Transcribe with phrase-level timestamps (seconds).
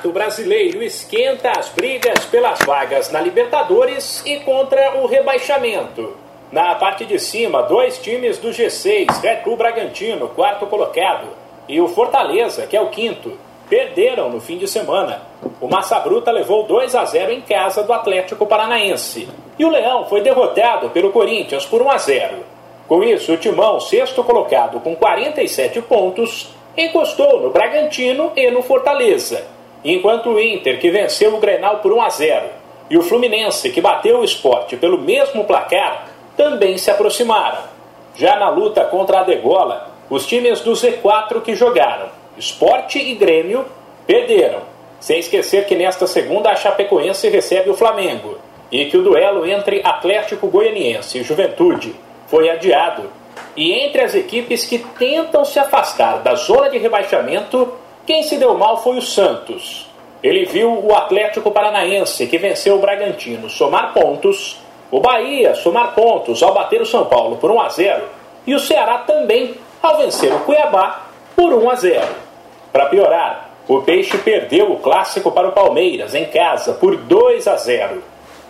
[0.00, 6.16] Campeonato Brasileiro esquenta as brigas pelas vagas na Libertadores e contra o rebaixamento.
[6.50, 11.28] Na parte de cima, dois times do G6, Red Bull Bragantino, quarto colocado,
[11.68, 13.36] e o Fortaleza, que é o quinto,
[13.68, 15.20] perderam no fim de semana.
[15.60, 19.28] O Massa Bruta levou 2 a 0 em casa do Atlético Paranaense.
[19.58, 22.36] E o Leão foi derrotado pelo Corinthians por 1 a 0.
[22.88, 29.59] Com isso, o Timão, sexto colocado com 47 pontos, encostou no Bragantino e no Fortaleza.
[29.84, 32.46] Enquanto o Inter, que venceu o Grenal por 1 a 0,
[32.90, 37.62] e o Fluminense, que bateu o esporte pelo mesmo placar, também se aproximaram.
[38.16, 43.64] Já na luta contra a Degola, os times do Z4 que jogaram, Esporte e Grêmio,
[44.06, 44.60] perderam.
[44.98, 48.38] Sem esquecer que nesta segunda a Chapecoense recebe o Flamengo
[48.70, 51.94] e que o duelo entre Atlético Goianiense e Juventude
[52.26, 53.10] foi adiado.
[53.56, 57.72] E entre as equipes que tentam se afastar da zona de rebaixamento,
[58.06, 59.88] quem se deu mal foi o Santos.
[60.22, 66.42] Ele viu o Atlético Paranaense, que venceu o Bragantino, somar pontos, o Bahia somar pontos
[66.42, 68.02] ao bater o São Paulo por 1 a 0
[68.46, 72.08] e o Ceará também ao vencer o Cuiabá por 1 a 0.
[72.72, 77.56] Para piorar, o Peixe perdeu o clássico para o Palmeiras em casa por 2 a
[77.56, 78.02] 0.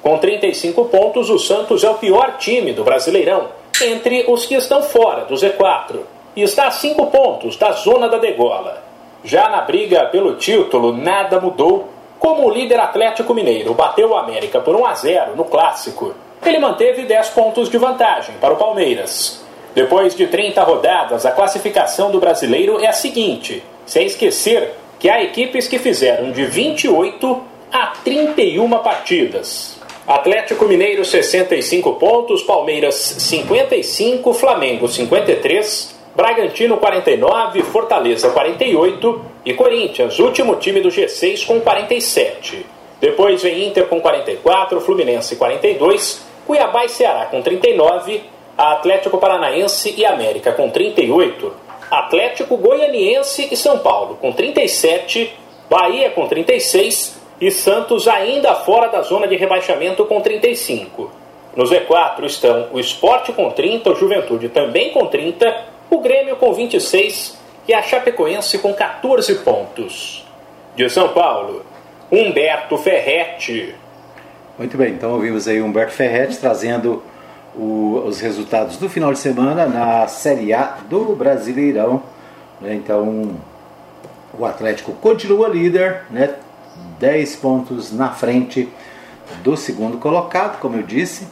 [0.03, 3.49] Com 35 pontos, o Santos é o pior time do Brasileirão
[3.83, 6.01] entre os que estão fora do Z4
[6.35, 8.90] e está a 5 pontos da zona da degola.
[9.23, 11.89] Já na briga pelo título, nada mudou.
[12.19, 16.59] Como o líder Atlético Mineiro bateu o América por 1 a 0 no clássico, ele
[16.59, 19.45] manteve 10 pontos de vantagem para o Palmeiras.
[19.75, 25.23] Depois de 30 rodadas, a classificação do brasileiro é a seguinte, sem esquecer que há
[25.23, 29.79] equipes que fizeram de 28 a 31 partidas.
[30.07, 40.57] Atlético Mineiro 65 pontos, Palmeiras 55, Flamengo 53, Bragantino 49, Fortaleza 48 e Corinthians, último
[40.57, 42.67] time do G6 com 47.
[43.01, 48.23] Depois vem Inter com 44, Fluminense 42, Cuiabá e Ceará com 39,
[48.59, 51.53] Atlético Paranaense e América com 38,
[51.91, 55.33] Atlético Goianiense e São Paulo com 37,
[55.71, 61.11] Bahia com 36 e Santos ainda fora da zona de rebaixamento com 35.
[61.57, 66.53] No Z4 estão o Esporte com 30, o Juventude também com 30, o Grêmio com
[66.53, 67.37] 26
[67.67, 70.27] e a Chapecoense com 14 pontos.
[70.77, 71.65] De São Paulo,
[72.11, 73.75] Humberto Ferretti.
[74.57, 77.03] Muito bem, então ouvimos aí Humberto Ferretti trazendo
[77.55, 82.03] o, os resultados do final de semana na Série A do Brasileirão.
[82.61, 82.75] Né?
[82.75, 83.37] Então
[84.39, 86.35] o Atlético continua líder, né?
[86.99, 88.69] 10 pontos na frente
[89.43, 91.27] do segundo colocado, como eu disse.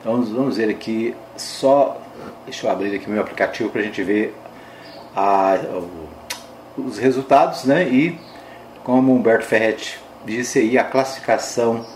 [0.00, 2.00] Então vamos ver aqui só.
[2.44, 4.34] Deixa eu abrir aqui meu aplicativo para a gente ver
[5.16, 5.58] a,
[6.76, 7.88] os resultados, né?
[7.88, 8.18] E
[8.82, 11.86] como Humberto Ferretti disse aí, a classificação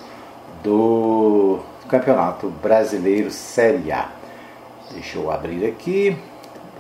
[0.62, 4.08] do Campeonato Brasileiro Série A.
[4.92, 6.16] Deixa eu abrir aqui.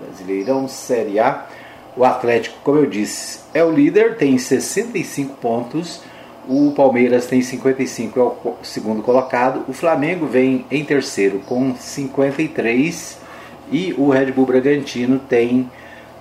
[0.00, 1.46] Brasileirão Série A.
[1.94, 6.00] O Atlético, como eu disse, é o líder, tem 65 pontos.
[6.48, 9.64] O Palmeiras tem 55, é o segundo colocado.
[9.68, 13.27] O Flamengo vem em terceiro com 53
[13.70, 15.70] e o Red Bull Bragantino tem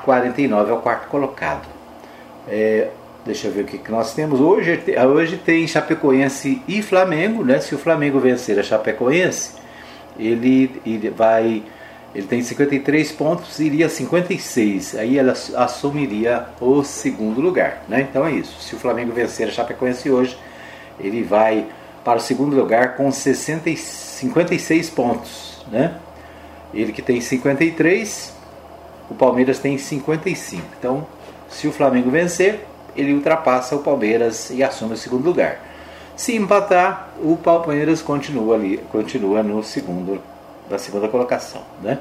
[0.03, 1.67] 49, é o quarto colocado.
[2.47, 2.89] É,
[3.25, 4.39] deixa eu ver o que, que nós temos.
[4.39, 4.79] Hoje,
[5.13, 7.59] hoje tem Chapecoense e Flamengo, né?
[7.59, 9.53] Se o Flamengo vencer a Chapecoense,
[10.17, 11.63] ele, ele vai
[12.15, 14.95] ele tem 53 pontos, iria 56.
[14.95, 17.83] Aí ela assumiria o segundo lugar.
[17.87, 18.07] Né?
[18.09, 18.59] Então é isso.
[18.59, 20.35] Se o Flamengo vencer a Chapecoense hoje,
[20.99, 21.67] ele vai
[22.03, 25.63] para o segundo lugar com 60, 56 pontos.
[25.71, 25.93] Né?
[26.73, 28.33] Ele que tem 53,
[29.09, 30.63] o Palmeiras tem 55.
[30.79, 31.07] Então,
[31.49, 35.59] se o Flamengo vencer, ele ultrapassa o Palmeiras e assume o segundo lugar.
[36.15, 40.21] Se empatar, o Palmeiras continua ali, continua no segundo
[40.69, 41.61] da segunda colocação.
[41.81, 41.99] Né?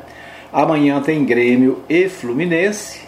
[0.52, 3.06] Amanhã tem Grêmio e Fluminense.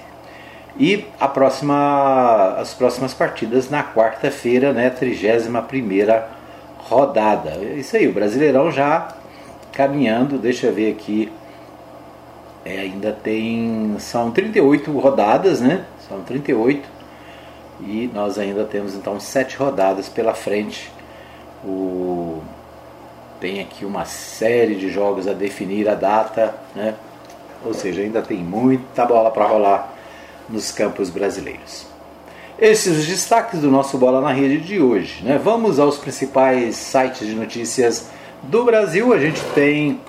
[0.78, 6.22] E a próxima, as próximas partidas na quarta-feira, né, 31
[6.78, 7.50] rodada.
[7.50, 9.08] É isso aí, o Brasileirão já
[9.72, 11.32] caminhando, deixa eu ver aqui.
[12.64, 13.96] É, ainda tem.
[13.98, 15.84] São 38 rodadas, né?
[16.08, 16.88] São 38.
[17.80, 20.90] E nós ainda temos então sete rodadas pela frente.
[21.64, 22.42] O
[23.40, 26.94] tem aqui uma série de jogos a definir a data, né?
[27.64, 29.94] ou seja, ainda tem muita bola para rolar
[30.48, 31.86] nos campos brasileiros.
[32.58, 35.22] Esses os destaques do nosso Bola na Rede de hoje.
[35.22, 35.38] Né?
[35.42, 38.10] Vamos aos principais sites de notícias
[38.42, 39.12] do Brasil.
[39.12, 40.00] A gente tem.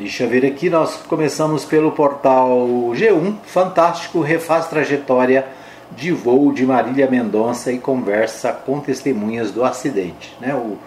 [0.00, 2.48] Deixa eu ver aqui, nós começamos pelo portal
[2.94, 3.34] G1.
[3.44, 5.46] Fantástico refaz trajetória
[5.94, 10.34] de voo de Marília Mendonça e conversa com testemunhas do acidente.
[10.40, 10.54] Né?
[10.54, 10.78] O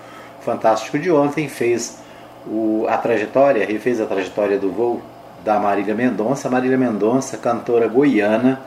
[0.41, 1.99] Fantástico de ontem fez
[2.47, 4.99] o, a trajetória, refez a trajetória do voo
[5.45, 6.49] da Marília Mendonça.
[6.49, 8.61] Marília Mendonça, cantora goiana,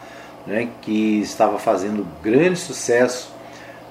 [0.47, 3.35] né, que estava fazendo grande sucesso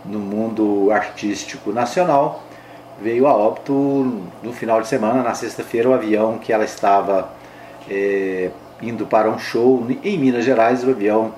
[0.05, 2.44] no mundo artístico nacional,
[3.01, 3.73] veio a óbito
[4.41, 7.29] no final de semana, na sexta-feira, o avião que ela estava
[7.89, 8.49] é,
[8.81, 11.33] indo para um show em Minas Gerais, o avião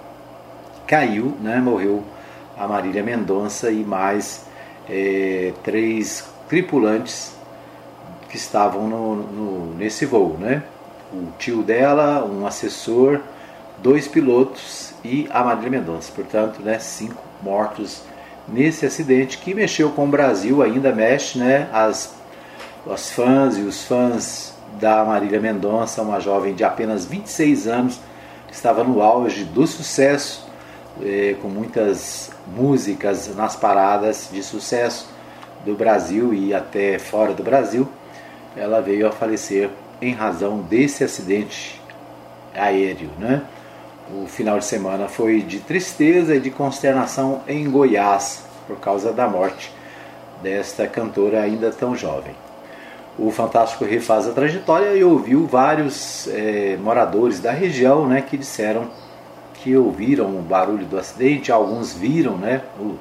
[0.86, 2.04] caiu, né, morreu
[2.57, 4.45] a Marília Mendonça e mais
[4.89, 7.36] é, três tripulantes
[8.30, 10.63] que estavam no, no, nesse voo, né?
[11.13, 13.21] O tio dela, um assessor,
[13.77, 16.12] dois pilotos e a Marília Mendonça.
[16.13, 18.04] Portanto, né, cinco mortos
[18.47, 21.67] nesse acidente que mexeu com o Brasil, ainda mexe, né?
[21.71, 22.15] As,
[22.89, 27.99] as fãs e os fãs da Marília Mendonça, uma jovem de apenas 26 anos,
[28.47, 30.47] que estava no auge do sucesso,
[31.03, 35.09] eh, com muitas músicas nas paradas de sucesso
[35.65, 37.88] do Brasil e até fora do Brasil,
[38.55, 39.69] ela veio a falecer
[40.01, 41.81] em razão desse acidente
[42.53, 43.09] aéreo.
[43.19, 43.41] Né?
[44.09, 49.27] O final de semana foi de tristeza e de consternação em Goiás por causa da
[49.27, 49.74] morte
[50.42, 52.33] desta cantora ainda tão jovem.
[53.19, 58.88] O Fantástico refaz a trajetória e ouviu vários é, moradores da região né, que disseram
[59.56, 62.95] que ouviram o barulho do acidente, alguns viram né, o,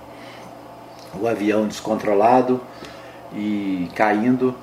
[1.21, 2.61] o avião descontrolado
[3.33, 4.57] e caindo.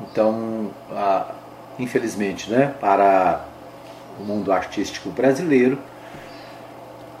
[0.00, 1.34] Então, a,
[1.78, 3.44] infelizmente, né, para
[4.18, 5.78] o mundo artístico brasileiro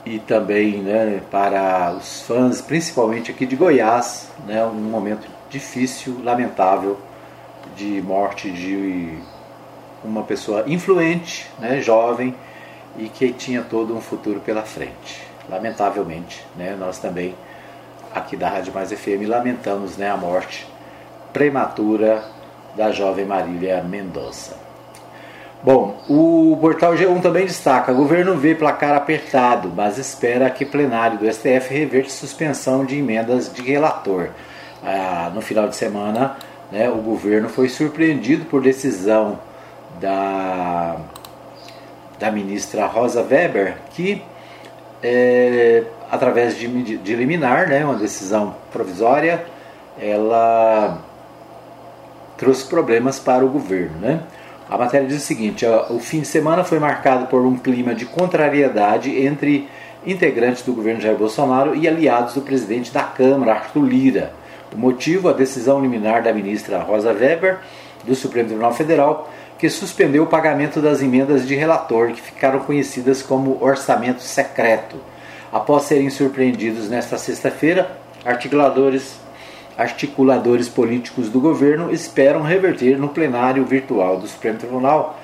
[0.04, 6.98] e também né, para os fãs, principalmente aqui de Goiás, né, um momento difícil, lamentável,
[7.76, 9.18] de morte de
[10.02, 12.34] uma pessoa influente, né, jovem
[12.96, 15.22] e que tinha todo um futuro pela frente.
[15.48, 17.34] Lamentavelmente, né, nós também
[18.14, 20.66] aqui da Rádio Mais FM lamentamos né, a morte
[21.32, 22.24] prematura
[22.76, 24.69] da jovem Marília Mendonça.
[25.62, 31.30] Bom, o portal G1 também destaca: governo vê placar apertado, mas espera que plenário do
[31.30, 34.28] STF reverte suspensão de emendas de relator.
[34.82, 36.36] Ah, no final de semana,
[36.72, 39.38] né, o governo foi surpreendido por decisão
[40.00, 40.96] da,
[42.18, 44.22] da ministra Rosa Weber, que
[45.02, 49.44] é, através de, de liminar, né, uma decisão provisória,
[49.98, 50.98] ela
[52.38, 53.98] trouxe problemas para o governo.
[54.00, 54.20] Né?
[54.70, 58.06] A matéria diz o seguinte: o fim de semana foi marcado por um clima de
[58.06, 59.68] contrariedade entre
[60.06, 64.32] integrantes do governo Jair Bolsonaro e aliados do presidente da Câmara, Arthur Lira.
[64.72, 67.58] O motivo, a decisão liminar da ministra Rosa Weber,
[68.04, 69.28] do Supremo Tribunal Federal,
[69.58, 74.96] que suspendeu o pagamento das emendas de relator, que ficaram conhecidas como orçamento secreto.
[75.52, 79.18] Após serem surpreendidos nesta sexta-feira, articuladores,
[79.80, 85.18] articuladores políticos do governo esperam reverter no plenário virtual do Supremo Tribunal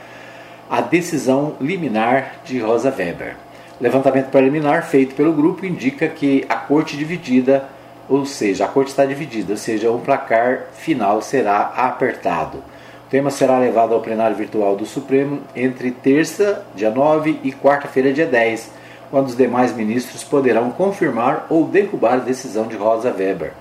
[0.68, 3.36] a decisão liminar de Rosa Weber.
[3.78, 7.68] Levantamento preliminar feito pelo grupo indica que a corte dividida,
[8.08, 12.58] ou seja, a corte está dividida, ou seja, o placar final será apertado.
[12.58, 18.12] O tema será levado ao plenário virtual do Supremo entre terça, dia 9, e quarta-feira,
[18.12, 23.52] dia 10 quando os demais ministros poderão confirmar ou derrubar a decisão de Rosa Weber.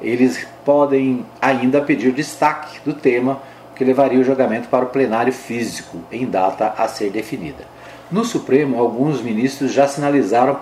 [0.00, 3.40] Eles podem ainda pedir destaque do tema,
[3.72, 7.64] o que levaria o julgamento para o plenário físico, em data a ser definida.
[8.10, 10.60] No Supremo, alguns ministros já sinalizaram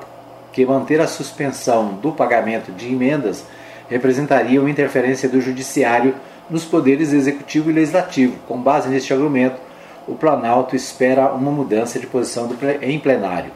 [0.53, 3.45] que manter a suspensão do pagamento de emendas
[3.89, 6.15] representaria uma interferência do Judiciário
[6.49, 8.37] nos poderes executivo e legislativo.
[8.49, 9.61] Com base neste argumento,
[10.09, 12.49] o Planalto espera uma mudança de posição
[12.81, 13.51] em plenário.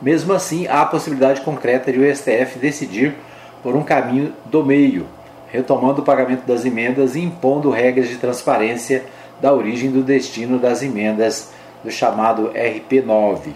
[0.00, 3.14] Mesmo assim, há a possibilidade concreta de o STF decidir
[3.62, 5.06] por um caminho do meio,
[5.52, 9.04] retomando o pagamento das emendas e impondo regras de transparência
[9.40, 11.52] da origem do destino das emendas
[11.84, 13.52] do chamado RP9.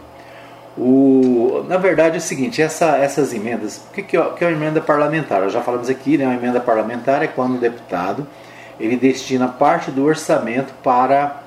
[0.77, 4.49] O, na verdade é o seguinte, essa, essas emendas, o que, que, é, que é
[4.49, 5.49] uma emenda parlamentar?
[5.49, 8.27] Já falamos aqui, né, uma emenda parlamentar é quando o deputado
[8.79, 11.41] ele destina parte do orçamento para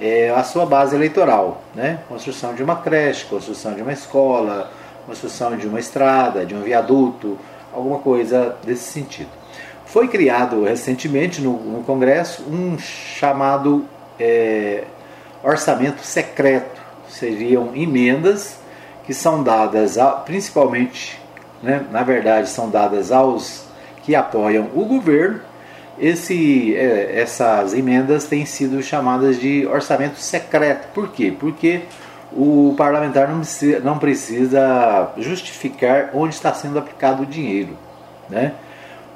[0.00, 1.98] é, a sua base eleitoral, né?
[2.08, 4.70] Construção de uma creche, construção de uma escola,
[5.04, 7.36] construção de uma estrada, de um viaduto,
[7.70, 9.39] alguma coisa desse sentido.
[9.90, 13.84] Foi criado recentemente no, no Congresso um chamado
[14.18, 14.84] é,
[15.42, 16.80] orçamento secreto.
[17.08, 18.58] Seriam emendas
[19.04, 21.20] que são dadas a, principalmente,
[21.62, 23.64] né, na verdade, são dadas aos
[24.02, 25.40] que apoiam o governo
[26.00, 30.88] esse, é, essas emendas têm sido chamadas de orçamento secreto.
[30.94, 31.34] Por quê?
[31.38, 31.82] Porque
[32.32, 37.76] o parlamentar não precisa, não precisa justificar onde está sendo aplicado o dinheiro.
[38.30, 38.54] Né?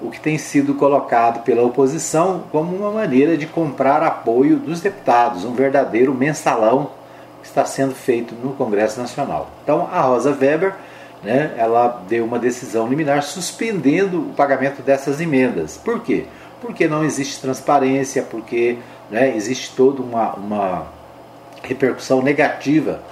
[0.04, 5.44] O que tem sido colocado pela oposição como uma maneira de comprar apoio dos deputados,
[5.44, 6.90] um verdadeiro mensalão
[7.40, 9.48] que está sendo feito no Congresso Nacional.
[9.62, 10.74] Então a Rosa Weber
[11.22, 15.78] né, ela deu uma decisão liminar suspendendo o pagamento dessas emendas.
[15.82, 16.26] Por quê?
[16.60, 18.78] Porque não existe transparência, porque
[19.10, 20.86] né, existe toda uma, uma
[21.62, 23.02] repercussão negativa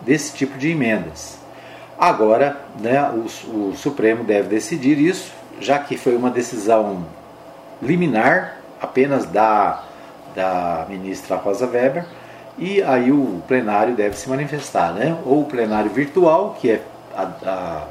[0.00, 1.38] desse tipo de emendas.
[1.98, 7.04] Agora, né, o, o Supremo deve decidir isso, já que foi uma decisão
[7.82, 9.82] liminar apenas da,
[10.34, 12.04] da ministra Rosa Weber,
[12.56, 15.16] e aí o plenário deve se manifestar, né?
[15.24, 16.82] ou o plenário virtual, que é
[17.14, 17.86] a, a,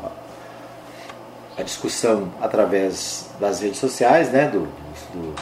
[1.57, 4.47] a discussão através das redes sociais, né?
[4.47, 4.67] do,
[5.13, 5.35] do,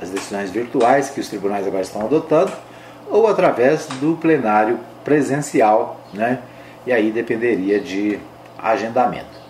[0.00, 2.52] das decisões virtuais que os tribunais agora estão adotando,
[3.08, 6.40] ou através do plenário presencial, né?
[6.86, 8.18] E aí dependeria de
[8.58, 9.41] agendamento.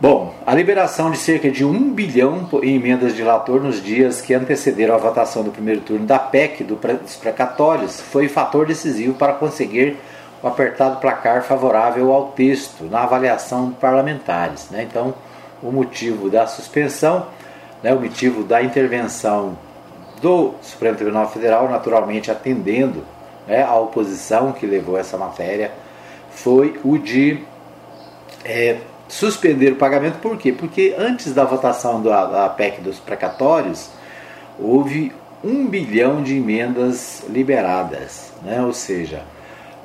[0.00, 4.32] Bom, a liberação de cerca de um bilhão em emendas de relator nos dias que
[4.32, 9.96] antecederam a votação do primeiro turno da PEC dos precatórios foi fator decisivo para conseguir
[10.40, 14.70] o apertado placar favorável ao texto na avaliação de parlamentares.
[14.70, 14.84] Né?
[14.88, 15.12] Então,
[15.60, 17.26] o motivo da suspensão,
[17.82, 19.58] né, o motivo da intervenção
[20.22, 23.02] do Supremo Tribunal Federal, naturalmente atendendo
[23.48, 25.72] né, a oposição que levou essa matéria,
[26.30, 27.42] foi o de
[28.44, 28.76] é,
[29.08, 30.18] suspender o pagamento.
[30.18, 30.52] Por quê?
[30.52, 33.88] Porque antes da votação da, PEC dos precatórios,
[34.58, 35.12] houve
[35.42, 38.60] um bilhão de emendas liberadas, né?
[38.60, 39.22] ou seja,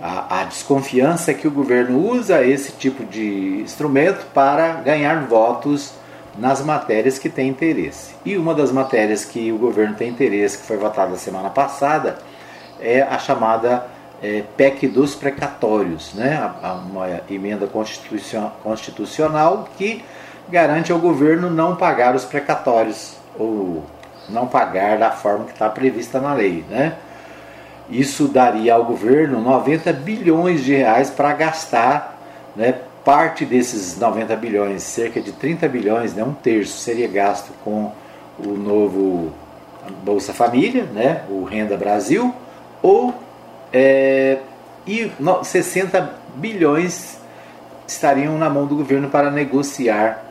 [0.02, 5.94] a, a, desconfiança que o governo usa esse tipo de instrumento para ganhar votos
[6.38, 8.16] nas matérias que tem interesse.
[8.26, 12.18] E uma das matérias que o governo tem interesse, que foi votada semana passada,
[12.82, 13.86] é a chamada
[14.22, 16.52] é, PEC dos precatórios, né?
[16.90, 20.04] uma emenda constitucional que
[20.50, 23.84] garante ao governo não pagar os precatórios ou
[24.30, 26.64] não pagar da forma que está prevista na lei.
[26.70, 26.94] Né?
[27.90, 32.18] Isso daria ao governo 90 bilhões de reais para gastar
[32.56, 37.92] né, parte desses 90 bilhões, cerca de 30 bilhões, né, um terço, seria gasto com
[38.40, 39.34] o novo
[40.04, 42.34] Bolsa Família, né, o Renda Brasil,
[42.82, 43.14] ou
[43.74, 44.38] é,
[44.86, 45.12] e
[45.44, 47.18] 60 bilhões
[47.88, 50.24] estariam na mão do governo para negociar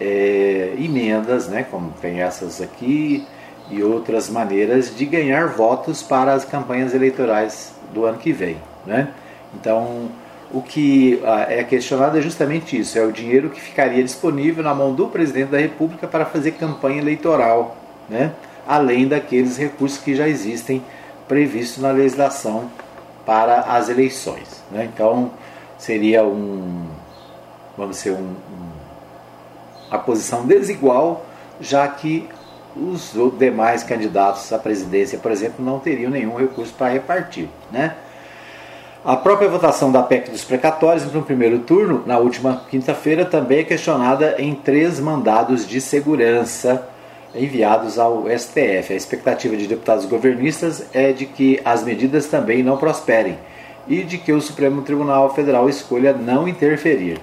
[0.00, 3.26] é, emendas, né, como tem essas aqui,
[3.70, 8.56] e outras maneiras de ganhar votos para as campanhas eleitorais do ano que vem.
[8.86, 9.08] Né?
[9.54, 10.08] Então,
[10.50, 14.92] o que é questionado é justamente isso: é o dinheiro que ficaria disponível na mão
[14.92, 17.76] do presidente da República para fazer campanha eleitoral,
[18.08, 18.32] né?
[18.66, 20.82] além daqueles recursos que já existem
[21.30, 22.68] previstos na legislação
[23.24, 24.64] para as eleições.
[24.68, 24.90] Né?
[24.92, 25.30] Então,
[25.78, 26.88] seria um,
[27.78, 28.70] vamos dizer, um, um,
[29.88, 31.24] a posição desigual,
[31.60, 32.28] já que
[32.76, 37.48] os demais candidatos à presidência, por exemplo, não teriam nenhum recurso para repartir.
[37.70, 37.94] Né?
[39.04, 43.64] A própria votação da PEC dos precatórios no primeiro turno, na última quinta-feira, também é
[43.64, 46.88] questionada em três mandados de segurança
[47.34, 48.92] enviados ao STF.
[48.92, 53.38] A expectativa de deputados governistas é de que as medidas também não prosperem
[53.88, 57.20] e de que o Supremo Tribunal Federal escolha não interferir.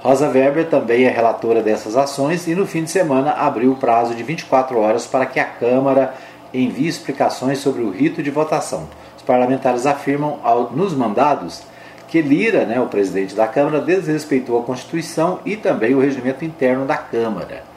[0.00, 4.14] Rosa Weber também é relatora dessas ações e no fim de semana abriu o prazo
[4.14, 6.14] de 24 horas para que a Câmara
[6.54, 8.88] envie explicações sobre o rito de votação.
[9.16, 10.38] Os parlamentares afirmam
[10.74, 11.62] nos mandados
[12.08, 16.84] que Lira, né, o presidente da Câmara, desrespeitou a Constituição e também o regimento interno
[16.84, 17.69] da Câmara.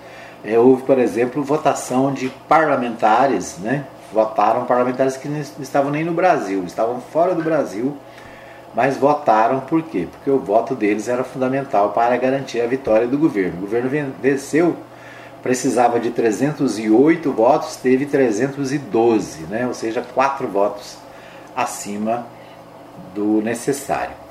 [0.44, 6.14] É, houve, por exemplo, votação de parlamentares, né, votaram parlamentares que não estavam nem no
[6.14, 7.98] Brasil, estavam fora do Brasil
[8.76, 10.08] mas votaram por quê?
[10.10, 13.60] Porque o voto deles era fundamental para garantir a vitória do governo.
[13.60, 14.76] O governo venceu,
[15.44, 19.68] precisava de 308 votos, teve 312, né?
[19.68, 20.98] ou seja, quatro votos
[21.56, 22.26] acima
[23.14, 24.23] do necessário.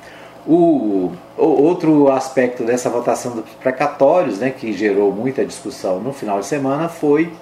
[0.46, 6.40] O, o, outro aspecto dessa votação dos precatórios, né, que gerou muita discussão no final
[6.40, 7.32] de semana, foi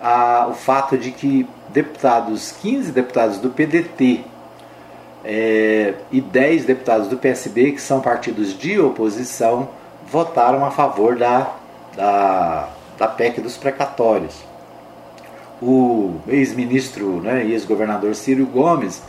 [0.00, 4.24] a, o fato de que deputados, 15 deputados do PDT,
[5.24, 9.68] é, e 10 deputados do PSB, que são partidos de oposição,
[10.10, 11.52] votaram a favor da,
[11.94, 14.34] da, da PEC dos precatórios.
[15.60, 19.02] O ex-ministro né, e ex-governador Círio Gomes,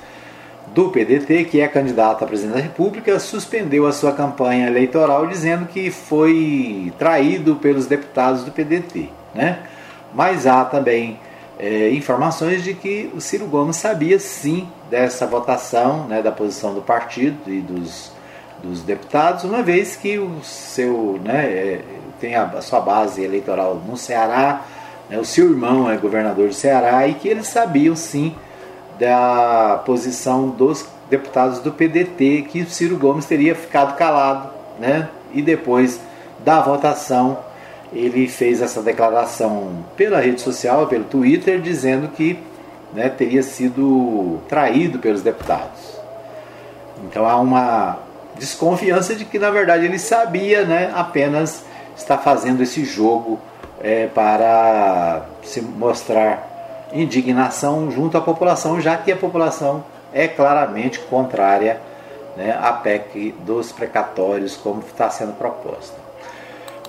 [0.74, 5.66] do PDT, que é candidato a presidente da República, suspendeu a sua campanha eleitoral dizendo
[5.66, 9.10] que foi traído pelos deputados do PDT.
[9.34, 9.60] Né?
[10.14, 11.20] Mas há também
[11.60, 16.82] é, informações de que o Ciro Gomes sabia sim dessa votação, né, da posição do
[16.82, 18.12] partido e dos,
[18.64, 21.82] dos deputados, uma vez que o seu, né, é,
[22.20, 24.62] tem a, a, sua base eleitoral no Ceará,
[25.10, 28.34] né, o seu irmão é governador do Ceará e que eles sabiam sim
[29.00, 35.41] da posição dos deputados do PDT que o Ciro Gomes teria ficado calado, né, e
[35.41, 36.00] depois
[36.44, 37.39] da votação
[37.91, 42.38] ele fez essa declaração pela rede social, pelo Twitter, dizendo que
[42.94, 46.00] né, teria sido traído pelos deputados.
[47.06, 47.98] Então há uma
[48.38, 51.63] desconfiança de que na verdade ele sabia, né, apenas
[51.98, 53.39] está fazendo esse jogo
[53.82, 56.49] é, para se mostrar
[56.93, 61.79] indignação junto à população, já que a população é claramente contrária
[62.36, 65.96] né, à PEC dos precatórios, como está sendo proposta.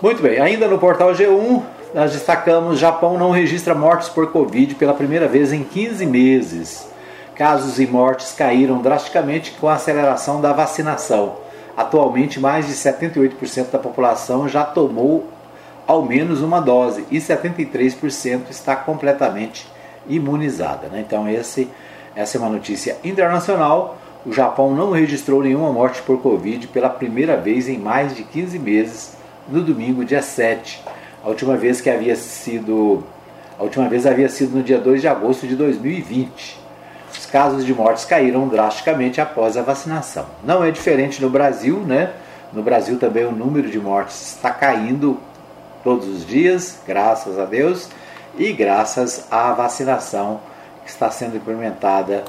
[0.00, 1.62] Muito bem, ainda no portal G1,
[1.94, 6.88] nós destacamos: Japão não registra mortes por Covid pela primeira vez em 15 meses.
[7.34, 11.36] Casos e mortes caíram drasticamente com a aceleração da vacinação.
[11.76, 15.26] Atualmente, mais de 78% da população já tomou
[15.86, 19.66] ao menos uma dose e 73% está completamente
[20.08, 20.88] imunizada.
[20.88, 21.04] Né?
[21.06, 21.68] Então, esse,
[22.14, 23.98] essa é uma notícia internacional.
[24.24, 28.58] O Japão não registrou nenhuma morte por Covid pela primeira vez em mais de 15
[28.58, 29.16] meses
[29.48, 30.82] no domingo, dia 7.
[31.24, 33.04] A última vez que havia sido
[33.60, 36.58] a última vez havia sido no dia 2 de agosto de 2020.
[37.12, 40.24] Os casos de mortes caíram drasticamente após a vacinação.
[40.42, 42.10] Não é diferente no Brasil, né?
[42.54, 45.20] No Brasil também o número de mortes está caindo
[45.84, 47.90] todos os dias, graças a Deus,
[48.38, 50.40] e graças à vacinação
[50.84, 52.24] que está sendo implementada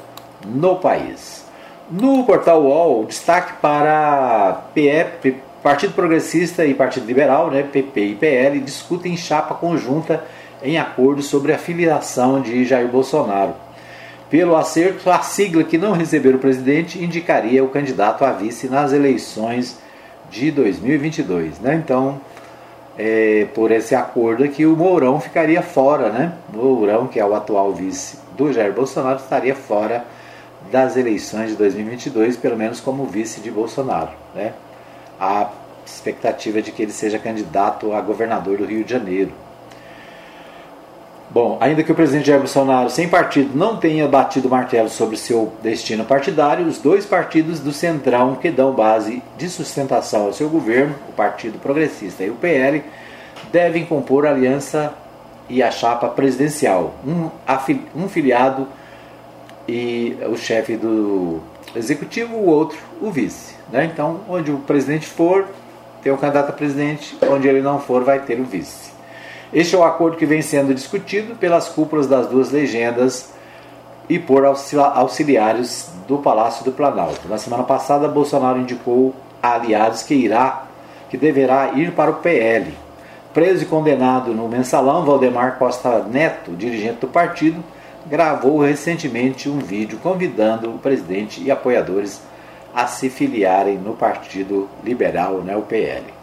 [0.45, 1.45] no país.
[1.89, 8.59] No portal UOL, destaque para PE, Partido Progressista e Partido Liberal, né, PP e PL,
[8.59, 10.23] discutem chapa conjunta
[10.63, 13.53] em acordo sobre a filiação de Jair Bolsonaro.
[14.29, 18.93] Pelo acerto, a sigla que não receber o presidente indicaria o candidato a vice nas
[18.93, 19.77] eleições
[20.29, 21.59] de 2022.
[21.59, 21.75] Né?
[21.75, 22.21] Então,
[22.97, 26.09] é, por esse acordo aqui, o Mourão ficaria fora.
[26.09, 26.33] Né?
[26.53, 30.05] Mourão, que é o atual vice do Jair Bolsonaro, estaria fora
[30.71, 34.11] das eleições de 2022, pelo menos como vice de Bolsonaro.
[34.35, 34.53] Né?
[35.21, 35.51] a
[35.85, 39.31] expectativa de que ele seja candidato a governador do Rio de Janeiro.
[41.33, 45.15] Bom, ainda que o presidente Jair Bolsonaro, sem partido, não tenha batido o martelo sobre
[45.15, 50.49] seu destino partidário, os dois partidos do Centrão que dão base de sustentação ao seu
[50.49, 52.83] governo, o Partido Progressista e o PL,
[53.49, 54.93] devem compor a aliança
[55.47, 56.95] e a chapa presidencial.
[57.07, 57.29] Um,
[57.95, 58.67] um filiado
[59.65, 61.39] e o chefe do
[61.73, 63.55] executivo, o outro, o vice.
[63.71, 63.85] Né?
[63.85, 65.47] Então, onde o presidente for,
[66.03, 68.91] tem um candidato a presidente, onde ele não for, vai ter o vice.
[69.53, 73.33] Este é o acordo que vem sendo discutido pelas cúpulas das duas legendas
[74.07, 77.27] e por auxiliares do Palácio do Planalto.
[77.27, 80.63] Na semana passada, Bolsonaro indicou a aliados que irá,
[81.09, 82.73] que deverá ir para o PL.
[83.33, 87.61] Preso e condenado no mensalão, Valdemar Costa Neto, dirigente do partido,
[88.05, 92.21] gravou recentemente um vídeo convidando o presidente e apoiadores
[92.73, 96.20] a se filiarem no Partido Liberal, né, o PL.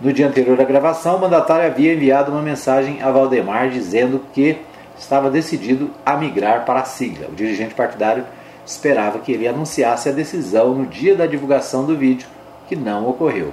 [0.00, 4.58] No dia anterior à gravação, o mandatário havia enviado uma mensagem a Valdemar dizendo que
[4.98, 7.28] estava decidido a migrar para a sigla.
[7.28, 8.24] O dirigente partidário
[8.66, 12.26] esperava que ele anunciasse a decisão no dia da divulgação do vídeo,
[12.68, 13.52] que não ocorreu.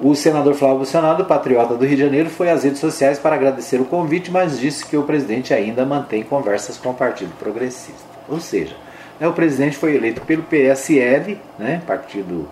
[0.00, 3.80] O senador Flávio Bolsonaro, patriota do Rio de Janeiro, foi às redes sociais para agradecer
[3.80, 8.02] o convite, mas disse que o presidente ainda mantém conversas com o Partido Progressista.
[8.28, 8.74] Ou seja,
[9.20, 12.48] né, o presidente foi eleito pelo PSL, né, partido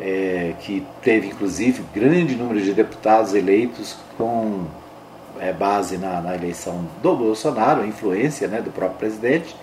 [0.00, 4.64] é, que teve inclusive grande número de deputados eleitos com
[5.40, 9.54] é, base na, na, eleição do Bolsonaro, a influência né, do próprio presidente.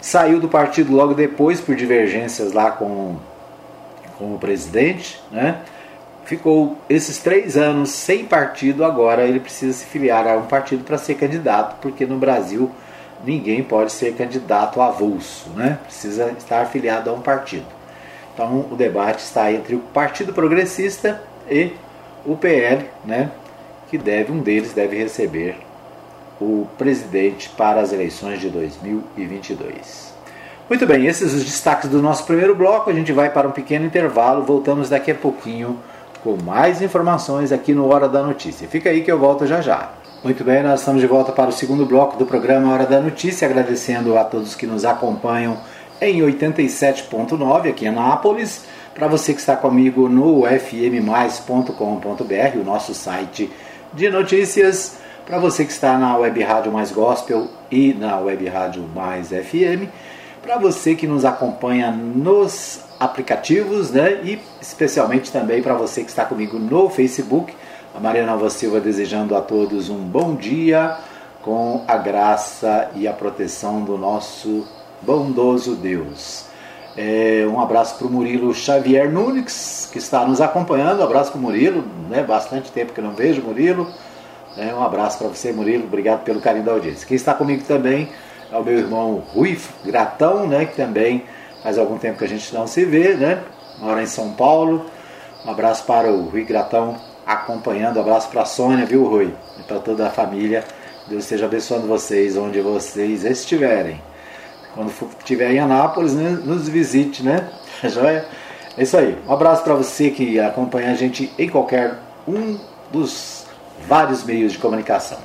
[0.00, 3.16] Saiu do partido logo depois por divergências lá com,
[4.18, 5.60] com o presidente, né?
[6.24, 10.98] ficou esses três anos sem partido, agora ele precisa se filiar a um partido para
[10.98, 12.70] ser candidato, porque no Brasil
[13.24, 15.78] ninguém pode ser candidato avulso, né?
[15.84, 17.81] precisa estar afiliado a um partido.
[18.34, 21.72] Então o debate está entre o Partido Progressista e
[22.24, 23.30] o PL, né?
[23.88, 25.56] que deve, um deles deve receber
[26.40, 30.12] o presidente para as eleições de 2022.
[30.66, 32.88] Muito bem, esses os destaques do nosso primeiro bloco.
[32.88, 35.78] A gente vai para um pequeno intervalo, voltamos daqui a pouquinho
[36.24, 38.66] com mais informações aqui no Hora da Notícia.
[38.66, 39.90] Fica aí que eu volto já já.
[40.24, 43.46] Muito bem, nós estamos de volta para o segundo bloco do programa Hora da Notícia,
[43.46, 45.58] agradecendo a todos que nos acompanham
[46.08, 48.64] em 87.9 aqui em Anápolis.
[48.94, 51.72] Para você que está comigo no fmmais.com.br,
[52.60, 53.50] o nosso site
[53.92, 54.98] de notícias.
[55.24, 59.88] Para você que está na Web Rádio Mais Gospel e na Web Rádio Mais FM,
[60.42, 64.20] para você que nos acompanha nos aplicativos, né?
[64.24, 67.54] E especialmente também para você que está comigo no Facebook,
[67.94, 70.98] a Maria Nova Silva desejando a todos um bom dia
[71.42, 74.66] com a graça e a proteção do nosso
[75.02, 76.46] bondoso Deus.
[76.96, 81.00] É, um abraço para o Murilo Xavier Nunes, que está nos acompanhando.
[81.00, 82.22] Um abraço para o Murilo, né?
[82.22, 83.88] bastante tempo que não vejo, Murilo.
[84.56, 85.84] É, um abraço para você, Murilo.
[85.84, 87.06] Obrigado pelo carinho da audiência.
[87.06, 88.10] Quem está comigo também
[88.50, 90.66] é o meu irmão Rui Gratão, né?
[90.66, 91.24] que também
[91.62, 93.42] faz algum tempo que a gente não se vê, né?
[93.78, 94.84] mora em São Paulo.
[95.46, 97.96] Um abraço para o Rui Gratão acompanhando.
[97.96, 99.32] Um abraço para a Sônia, viu, Rui?
[99.58, 100.62] E para toda a família.
[101.08, 104.11] Deus esteja abençoando vocês onde vocês estiverem.
[104.74, 107.48] Quando estiver em Anápolis, né, nos visite, né?
[107.84, 108.24] Joia?
[108.76, 109.18] É isso aí.
[109.28, 112.58] Um abraço para você que acompanha a gente em qualquer um
[112.90, 113.44] dos
[113.86, 115.18] vários meios de comunicação.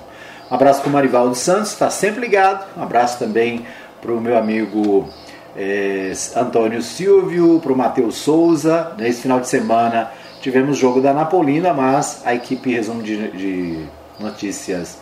[0.51, 2.65] Um abraço para o Marivaldo Santos, está sempre ligado.
[2.77, 3.65] Um abraço também
[4.01, 5.07] para o meu amigo
[5.55, 8.93] é, Antônio Silvio, para o Matheus Souza.
[8.97, 13.85] Nesse final de semana tivemos jogo da Napolina, mas a equipe resumo de, de
[14.19, 14.99] notícias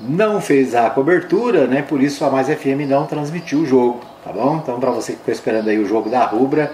[0.00, 1.82] não fez a cobertura, né?
[1.82, 4.60] Por isso a Mais FM não transmitiu o jogo, tá bom?
[4.62, 6.72] Então para você que ficou esperando aí o jogo da Rubra,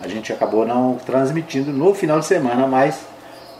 [0.00, 3.00] a gente acabou não transmitindo no final de semana, mas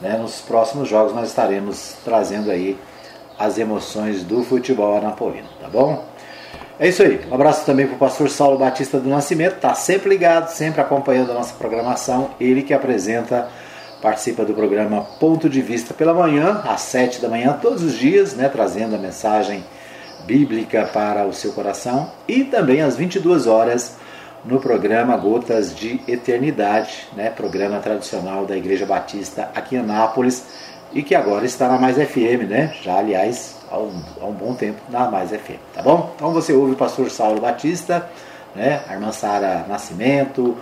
[0.00, 2.78] né, nos próximos jogos nós estaremos trazendo aí
[3.38, 6.04] as emoções do futebol anapolino, tá bom?
[6.78, 7.20] É isso aí.
[7.30, 11.30] Um abraço também para o pastor Saulo Batista do Nascimento, tá sempre ligado, sempre acompanhando
[11.30, 13.48] a nossa programação, ele que apresenta
[14.00, 18.34] participa do programa Ponto de Vista pela manhã, às 7 da manhã, todos os dias,
[18.34, 19.64] né, trazendo a mensagem
[20.26, 23.96] bíblica para o seu coração, e também às 22 horas
[24.44, 30.44] no programa Gotas de Eternidade, né, programa tradicional da Igreja Batista aqui em Anápolis,
[30.92, 32.72] e que agora está na Mais FM, né?
[32.82, 36.12] Já, aliás, há um, há um bom tempo na Mais FM, tá bom?
[36.14, 38.08] Então você ouve o pastor Saulo Batista,
[38.54, 38.80] né?
[38.88, 40.56] A irmã Sara Nascimento,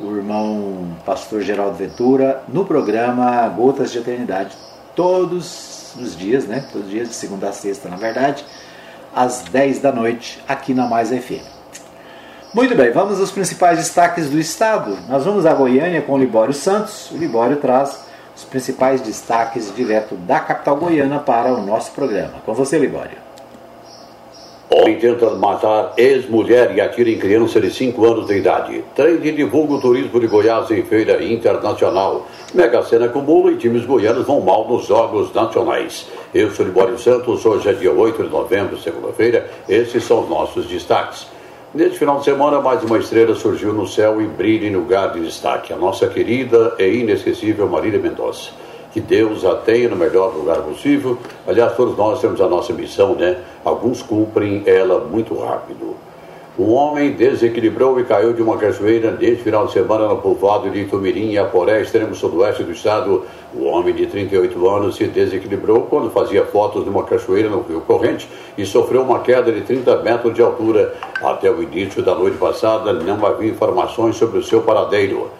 [0.00, 4.56] o irmão pastor Geraldo Ventura, no programa Gotas de Eternidade,
[4.96, 6.64] todos os dias, né?
[6.72, 8.44] Todos os dias, de segunda a sexta, na verdade,
[9.14, 11.44] às 10 da noite, aqui na Mais FM.
[12.54, 14.98] Muito bem, vamos aos principais destaques do estado.
[15.08, 17.10] Nós vamos a Goiânia com o Libório Santos.
[17.12, 18.04] O Libório traz
[18.36, 22.40] os principais destaques direto da capital goiana para o nosso programa.
[22.44, 23.29] Com você, Libório.
[24.72, 28.84] Homem tenta matar ex-mulher e atira em criança de 5 anos de idade.
[28.94, 32.24] Trade divulga o turismo de Goiás em feira internacional.
[32.54, 36.06] Mega Sena acumula e times goianos vão mal nos jogos nacionais.
[36.32, 39.50] Eu sou Libório Santos, hoje é dia 8 de novembro, segunda-feira.
[39.68, 41.26] Esses são os nossos destaques.
[41.74, 45.20] Neste final de semana, mais uma estrela surgiu no céu e brilha em lugar de
[45.20, 45.72] destaque.
[45.72, 48.50] A nossa querida e inesquecível Marília Mendonça
[48.92, 51.16] que Deus a tenha no melhor lugar possível.
[51.46, 53.38] Aliás, todos nós temos a nossa missão, né?
[53.64, 55.96] Alguns cumprem ela muito rápido.
[56.58, 60.80] Um homem desequilibrou e caiu de uma cachoeira neste final de semana no povoado de
[60.80, 63.24] Itumirim, Aporé, extremo sudoeste do estado.
[63.54, 67.80] O homem de 38 anos se desequilibrou quando fazia fotos de uma cachoeira no Rio
[67.80, 70.94] Corrente e sofreu uma queda de 30 metros de altura.
[71.22, 75.30] Até o início da noite passada, não havia informações sobre o seu paradeiro.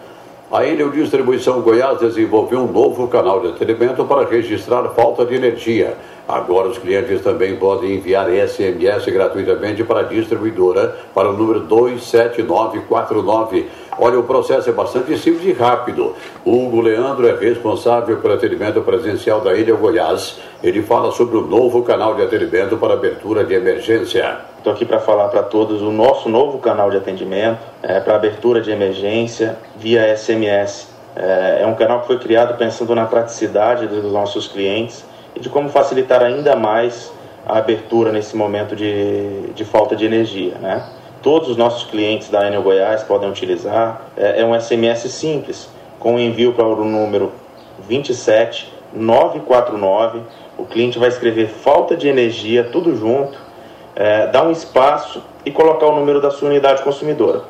[0.51, 5.95] A Enel Distribuição Goiás desenvolveu um novo canal de atendimento para registrar falta de energia.
[6.27, 13.65] Agora os clientes também podem enviar SMS gratuitamente para a distribuidora para o número 27949.
[13.97, 16.15] Olha, o processo é bastante simples e rápido.
[16.45, 20.39] Hugo Leandro é responsável pelo atendimento presencial da Ilha Goiás.
[20.63, 24.37] Ele fala sobre o novo canal de atendimento para abertura de emergência.
[24.57, 28.61] Estou aqui para falar para todos o nosso novo canal de atendimento é, para abertura
[28.61, 30.87] de emergência via SMS.
[31.15, 35.03] É, é um canal que foi criado pensando na praticidade dos nossos clientes
[35.35, 37.11] e de como facilitar ainda mais
[37.45, 40.55] a abertura nesse momento de, de falta de energia.
[40.59, 40.81] Né?
[41.21, 44.01] Todos os nossos clientes da Enel Goiás podem utilizar.
[44.17, 47.31] É, é um SMS simples, com envio para o número
[47.87, 50.21] 27949.
[50.57, 53.51] O cliente vai escrever falta de energia, tudo junto
[53.95, 57.43] é, dar um espaço e colocar o número da sua unidade consumidora.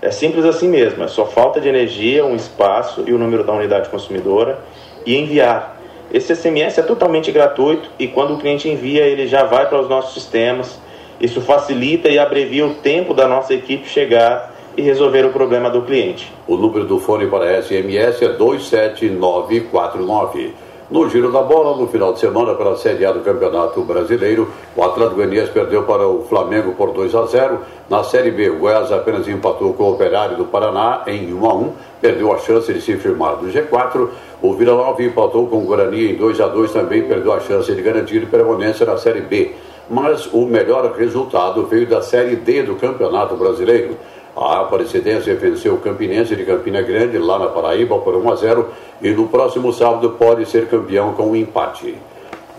[0.00, 3.52] É simples assim mesmo, é só falta de energia, um espaço e o número da
[3.52, 4.60] unidade consumidora
[5.04, 5.76] e enviar.
[6.12, 9.88] Esse SMS é totalmente gratuito e quando o cliente envia, ele já vai para os
[9.88, 10.78] nossos sistemas.
[11.20, 15.82] Isso facilita e abrevia o tempo da nossa equipe chegar e resolver o problema do
[15.82, 16.32] cliente.
[16.46, 20.54] O número do fone para SMS é 27949.
[20.90, 24.82] No giro da bola, no final de semana, pela Série A do Campeonato Brasileiro, o
[24.82, 27.58] Atlético Goianiense perdeu para o Flamengo por 2 a 0.
[27.90, 31.54] Na Série B, o Goiás apenas empatou com o Operário do Paraná em 1 a
[31.54, 34.08] 1, perdeu a chance de se firmar no G4.
[34.40, 37.70] O Vila Nova empatou com o Guarani em 2 a 2, também perdeu a chance
[37.70, 39.52] de garantir permanência na Série B.
[39.90, 43.96] Mas o melhor resultado veio da Série D do Campeonato Brasileiro.
[44.36, 48.68] A Aparecidense venceu o Campinense de Campina Grande, lá na Paraíba, por 1 a 0
[49.02, 51.96] e no próximo sábado pode ser campeão com um empate.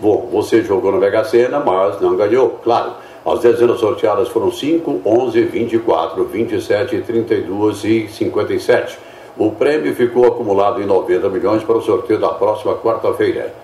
[0.00, 2.92] Bom, você jogou na Mega Sena, mas não ganhou, claro.
[3.24, 8.98] As dezenas sorteadas foram 5, 11, 24, 27, 32 e 57.
[9.38, 13.54] O prêmio ficou acumulado em 90 milhões para o sorteio da próxima quarta-feira.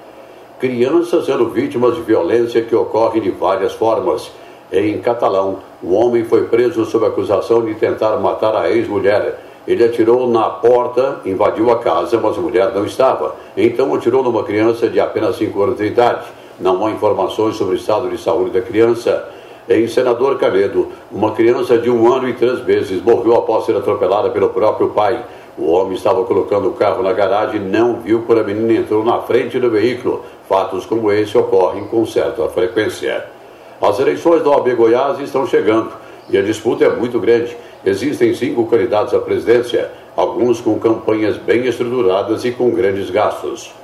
[0.58, 4.30] Crianças eram vítimas de violência que ocorre de várias formas.
[4.72, 9.38] Em Catalão, o homem foi preso sob acusação de tentar matar a ex-mulher.
[9.68, 13.36] Ele atirou na porta, invadiu a casa, mas a mulher não estava.
[13.54, 16.26] Então atirou numa criança de apenas 5 anos de idade.
[16.58, 19.28] Não há informações sobre o estado de saúde da criança.
[19.68, 24.30] Em Senador Canedo, uma criança de um ano e três meses morreu após ser atropelada
[24.30, 25.24] pelo próprio pai.
[25.58, 29.04] O homem estava colocando o carro na garagem e não viu quando a menina entrou
[29.04, 30.22] na frente do veículo.
[30.48, 33.24] Fatos como esse ocorrem com certa frequência.
[33.82, 35.90] As eleições da OAB Goiás estão chegando
[36.30, 37.56] e a disputa é muito grande.
[37.84, 43.74] Existem cinco candidatos à presidência, alguns com campanhas bem estruturadas e com grandes gastos.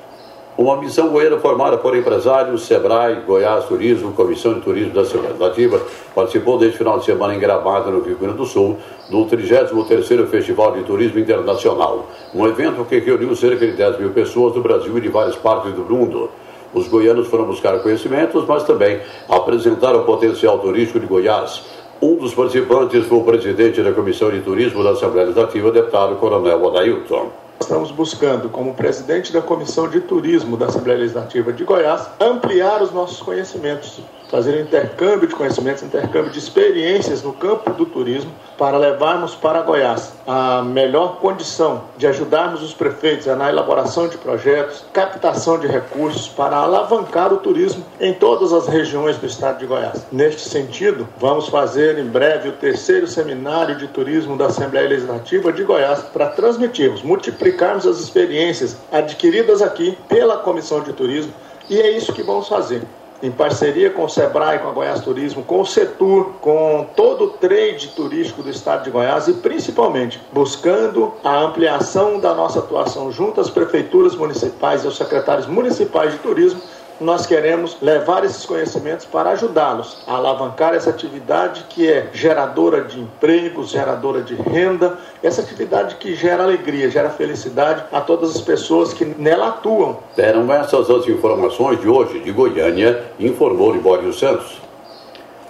[0.56, 5.80] Uma missão goiana formada por empresários, Sebrae, Goiás Turismo, Comissão de Turismo da Assembleia Legislativa,
[6.14, 8.76] participou deste final de semana em Gramado, no Rio Grande do Sul,
[9.08, 14.52] do 33º Festival de Turismo Internacional, um evento que reuniu cerca de 10 mil pessoas
[14.52, 16.28] do Brasil e de várias partes do mundo.
[16.74, 21.62] Os goianos foram buscar conhecimentos, mas também apresentar o potencial turístico de Goiás.
[22.00, 26.62] Um dos participantes foi o presidente da Comissão de Turismo da Assembleia Legislativa, deputado Coronel
[26.62, 27.30] Odailton.
[27.62, 32.92] Estamos buscando, como presidente da Comissão de Turismo da Assembleia Legislativa de Goiás, ampliar os
[32.92, 34.00] nossos conhecimentos
[34.32, 40.14] fazer intercâmbio de conhecimentos, intercâmbio de experiências no campo do turismo para levarmos para Goiás
[40.26, 46.56] a melhor condição de ajudarmos os prefeitos na elaboração de projetos, captação de recursos para
[46.56, 50.06] alavancar o turismo em todas as regiões do estado de Goiás.
[50.10, 55.62] Neste sentido, vamos fazer em breve o terceiro seminário de turismo da Assembleia Legislativa de
[55.62, 61.34] Goiás para transmitirmos, multiplicarmos as experiências adquiridas aqui pela Comissão de Turismo
[61.68, 62.80] e é isso que vamos fazer
[63.22, 67.28] em parceria com o Sebrae, com a Goiás Turismo, com o Setur, com todo o
[67.28, 73.40] trade turístico do estado de Goiás e principalmente buscando a ampliação da nossa atuação junto
[73.40, 76.60] às prefeituras municipais e aos secretários municipais de turismo
[77.00, 83.00] nós queremos levar esses conhecimentos para ajudá-los a alavancar essa atividade que é geradora de
[83.00, 88.92] empregos, geradora de renda, essa atividade que gera alegria, gera felicidade a todas as pessoas
[88.92, 89.98] que nela atuam.
[90.16, 94.60] Eram essas as informações de hoje de Goiânia, informou Libório Santos.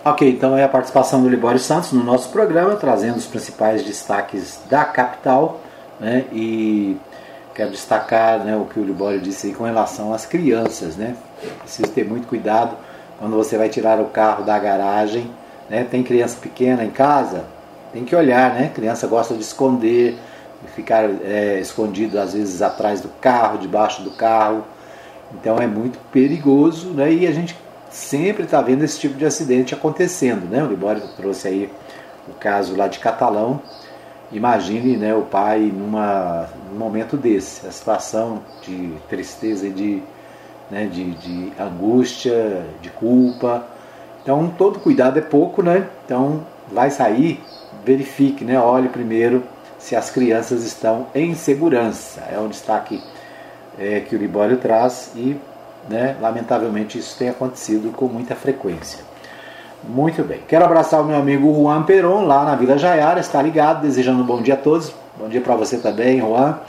[0.05, 4.61] Ok, então é a participação do Libório Santos no nosso programa, trazendo os principais destaques
[4.69, 5.61] da capital
[6.01, 6.97] né, e
[7.55, 10.97] quero destacar né, o que o Libório disse aí com relação às crianças.
[10.97, 11.15] Né?
[11.61, 12.77] Precisa ter muito cuidado
[13.19, 15.31] quando você vai tirar o carro da garagem.
[15.69, 15.85] Né?
[15.85, 17.45] Tem criança pequena em casa,
[17.93, 18.71] tem que olhar, né?
[18.75, 20.17] Criança gosta de esconder,
[20.75, 24.65] ficar é, escondido às vezes atrás do carro, debaixo do carro.
[25.35, 27.13] Então é muito perigoso, né?
[27.13, 27.57] E a gente
[27.91, 30.63] sempre está vendo esse tipo de acidente acontecendo, né?
[30.63, 31.71] O Libório trouxe aí
[32.29, 33.61] o caso lá de Catalão,
[34.33, 40.03] Imagine né, o pai numa, num momento desse, a situação de tristeza e de,
[40.73, 43.67] né, de, de angústia, de culpa.
[44.23, 45.87] Então, todo cuidado é pouco, né?
[46.07, 46.41] Então,
[46.73, 47.45] vai sair,
[47.85, 48.59] verifique, né?
[48.59, 49.43] Olhe primeiro
[49.79, 52.23] se as crianças estão em segurança.
[52.33, 53.03] É um destaque
[53.79, 55.37] é, que o Libório traz e,
[55.91, 59.01] né, lamentavelmente, isso tem acontecido com muita frequência.
[59.85, 60.41] Muito bem.
[60.49, 64.27] Quero abraçar o meu amigo Juan Peron, lá na Vila Jaiara, está ligado, desejando um
[64.27, 64.95] bom dia a todos.
[65.19, 66.61] Bom dia para você também, Juan.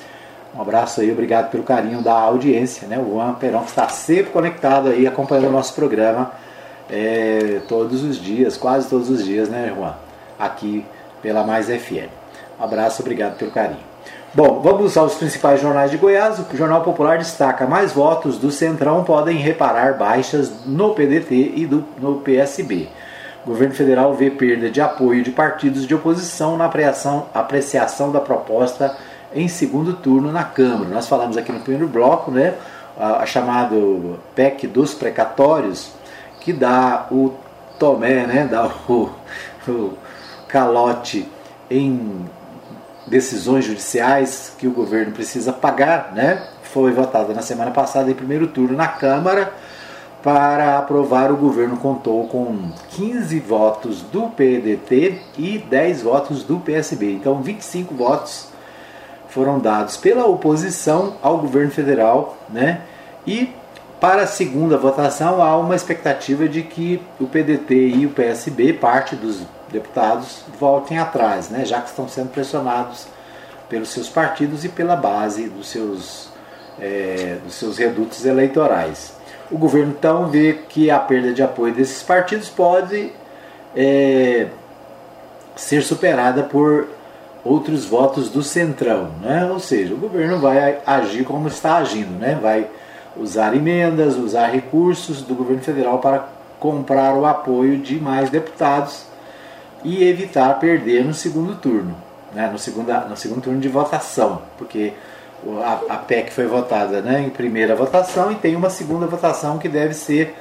[0.56, 3.00] Um abraço aí, obrigado pelo carinho da audiência, né?
[3.00, 6.32] O Juan Peron que está sempre conectado aí, acompanhando o nosso programa
[6.90, 9.96] é, todos os dias, quase todos os dias, né, Juan?
[10.38, 10.86] Aqui
[11.24, 12.10] pela Mais FM.
[12.60, 13.94] Um abraço, obrigado pelo carinho.
[14.36, 16.40] Bom, vamos aos principais jornais de Goiás.
[16.40, 21.84] O Jornal Popular destaca: mais votos do Centrão podem reparar baixas no PDT e do,
[22.00, 22.90] no PSB.
[23.46, 28.20] O governo federal vê perda de apoio de partidos de oposição na apreciação, apreciação da
[28.20, 28.96] proposta
[29.36, 30.90] em segundo turno na Câmara.
[30.90, 32.56] Nós falamos aqui no primeiro bloco, né,
[32.98, 35.92] a, a chamado PEC dos precatórios,
[36.40, 37.34] que dá o
[37.80, 39.10] tomé, né, dá o,
[39.68, 39.94] o
[40.48, 41.28] calote
[41.70, 42.26] em
[43.08, 48.48] decisões judiciais que o governo precisa pagar, né, foi votada na semana passada em primeiro
[48.48, 49.54] turno na Câmara.
[50.24, 57.12] Para aprovar, o governo contou com 15 votos do PDT e 10 votos do PSB.
[57.12, 58.53] Então, 25 votos
[59.34, 62.82] foram dados pela oposição ao governo federal, né?
[63.26, 63.52] E
[64.00, 69.16] para a segunda votação há uma expectativa de que o PDT e o PSB, parte
[69.16, 69.42] dos
[69.72, 71.66] deputados, voltem atrás, né?
[71.66, 73.08] Já que estão sendo pressionados
[73.68, 76.30] pelos seus partidos e pela base dos seus,
[76.80, 79.14] é, dos seus redutos eleitorais.
[79.50, 83.12] O governo então vê que a perda de apoio desses partidos pode
[83.76, 84.48] é,
[85.56, 86.88] ser superada por
[87.44, 89.50] outros votos do centrão, né?
[89.52, 92.38] ou seja, o governo vai agir como está agindo, né?
[92.42, 92.68] vai
[93.18, 96.28] usar emendas, usar recursos do governo federal para
[96.60, 99.06] comprar o apoio de mais deputados
[99.84, 101.96] e evitar perder no segundo turno,
[102.34, 102.50] né?
[102.50, 104.94] no, segunda, no segundo turno de votação, porque
[105.62, 109.68] a, a PEC foi votada né, em primeira votação e tem uma segunda votação que
[109.68, 110.34] deve ser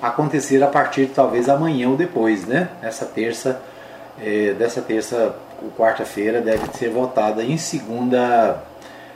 [0.00, 2.68] acontecer a partir talvez amanhã ou depois, né?
[2.82, 3.60] Essa terça,
[4.22, 5.34] é, dessa terça
[5.76, 8.62] quarta-feira deve ser votada em segunda,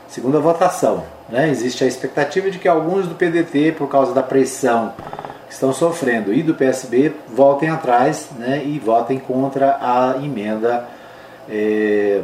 [0.08, 1.04] segunda votação.
[1.28, 1.48] Né?
[1.48, 4.92] Existe a expectativa de que alguns do PDT, por causa da pressão
[5.46, 8.62] que estão sofrendo, e do PSB voltem atrás né?
[8.64, 10.86] e votem contra a emenda,
[11.48, 12.20] é,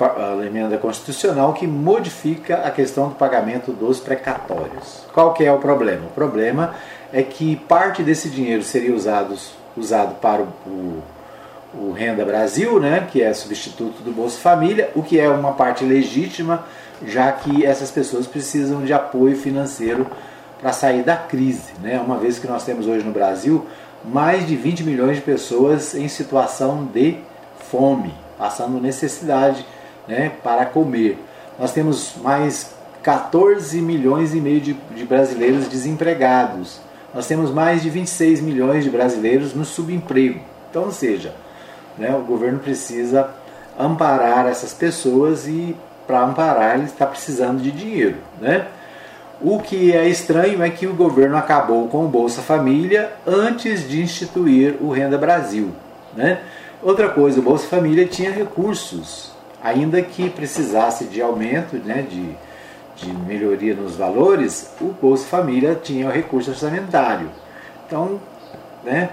[0.00, 5.06] a emenda constitucional que modifica a questão do pagamento dos precatórios.
[5.12, 6.06] Qual que é o problema?
[6.06, 6.74] O problema
[7.12, 9.34] é que parte desse dinheiro seria usado,
[9.76, 11.02] usado para o, o
[11.74, 15.84] o Renda Brasil, né, que é substituto do Bolsa Família, o que é uma parte
[15.84, 16.64] legítima,
[17.06, 20.06] já que essas pessoas precisam de apoio financeiro
[20.60, 22.00] para sair da crise, né?
[22.00, 23.64] Uma vez que nós temos hoje no Brasil
[24.04, 27.18] mais de 20 milhões de pessoas em situação de
[27.70, 29.64] fome, passando necessidade,
[30.06, 31.18] né, para comer.
[31.58, 36.80] Nós temos mais 14 milhões e meio de, de brasileiros desempregados.
[37.14, 40.40] Nós temos mais de 26 milhões de brasileiros no subemprego.
[40.70, 41.34] Então, ou seja,
[41.98, 42.14] né?
[42.14, 43.30] O governo precisa
[43.78, 48.16] amparar essas pessoas e para amparar ele está precisando de dinheiro.
[48.40, 48.66] Né?
[49.40, 54.02] O que é estranho é que o governo acabou com o Bolsa Família antes de
[54.02, 55.70] instituir o Renda Brasil.
[56.16, 56.40] Né?
[56.82, 59.32] Outra coisa, o Bolsa Família tinha recursos,
[59.62, 62.36] ainda que precisasse de aumento, né, de,
[62.96, 67.28] de melhoria nos valores, o Bolsa Família tinha o recurso orçamentário.
[67.86, 68.20] Então,
[68.84, 69.10] né,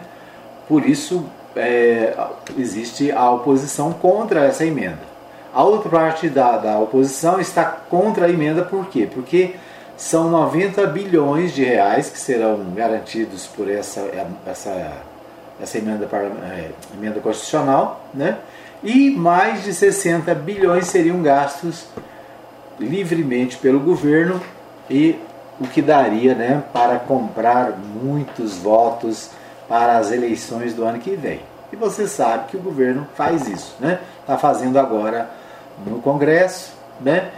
[0.68, 2.16] por isso é,
[2.58, 5.16] existe a oposição contra essa emenda.
[5.54, 9.08] A outra parte da, da oposição está contra a emenda por quê?
[9.12, 9.56] Porque
[9.96, 14.02] são 90 bilhões de reais que serão garantidos por essa,
[14.46, 14.92] essa,
[15.62, 18.38] essa emenda, para, é, emenda constitucional, né?
[18.84, 21.86] e mais de 60 bilhões seriam gastos
[22.80, 24.40] livremente pelo governo
[24.90, 25.18] e
[25.60, 29.32] o que daria né, para comprar muitos votos
[29.68, 31.40] para as eleições do ano que vem.
[31.72, 34.00] E você sabe que o governo faz isso, né?
[34.22, 35.30] Está fazendo agora
[35.86, 37.32] no Congresso, né?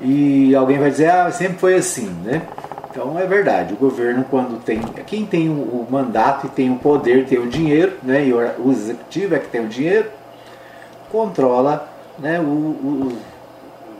[0.00, 2.42] E alguém vai dizer, ah, sempre foi assim, né?
[2.90, 7.24] Então é verdade, o governo quando tem, quem tem o mandato e tem o poder,
[7.24, 8.26] tem o dinheiro, né?
[8.26, 10.10] E o executivo é que tem o dinheiro,
[11.10, 12.38] controla, né?
[12.38, 13.18] O, o,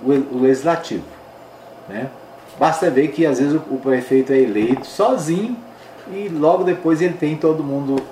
[0.04, 1.04] o, o legislativo,
[1.88, 2.08] né?
[2.58, 5.56] Basta ver que às vezes o prefeito é eleito sozinho
[6.10, 8.02] e logo depois ele tem todo mundo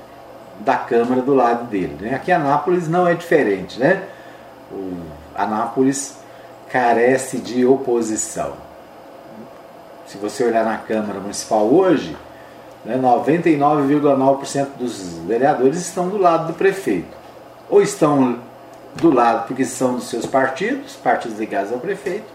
[0.60, 1.96] da Câmara do lado dele.
[2.00, 2.14] Né?
[2.14, 3.78] Aqui Anápolis não é diferente.
[3.78, 4.02] Né?
[4.70, 4.96] O
[5.34, 6.18] Anápolis
[6.70, 8.52] carece de oposição.
[10.06, 12.16] Se você olhar na Câmara Municipal hoje,
[12.84, 17.16] né, 99,9% dos vereadores estão do lado do prefeito.
[17.68, 18.38] Ou estão
[18.96, 22.26] do lado porque são dos seus partidos, partidos ligados ao prefeito,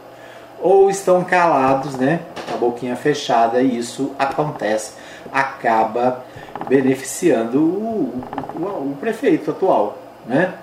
[0.61, 2.21] ou estão calados, né,
[2.53, 4.93] a boquinha fechada, e isso acontece,
[5.31, 6.23] acaba
[6.67, 8.23] beneficiando o,
[8.55, 9.97] o, o prefeito atual.
[10.25, 10.53] Né?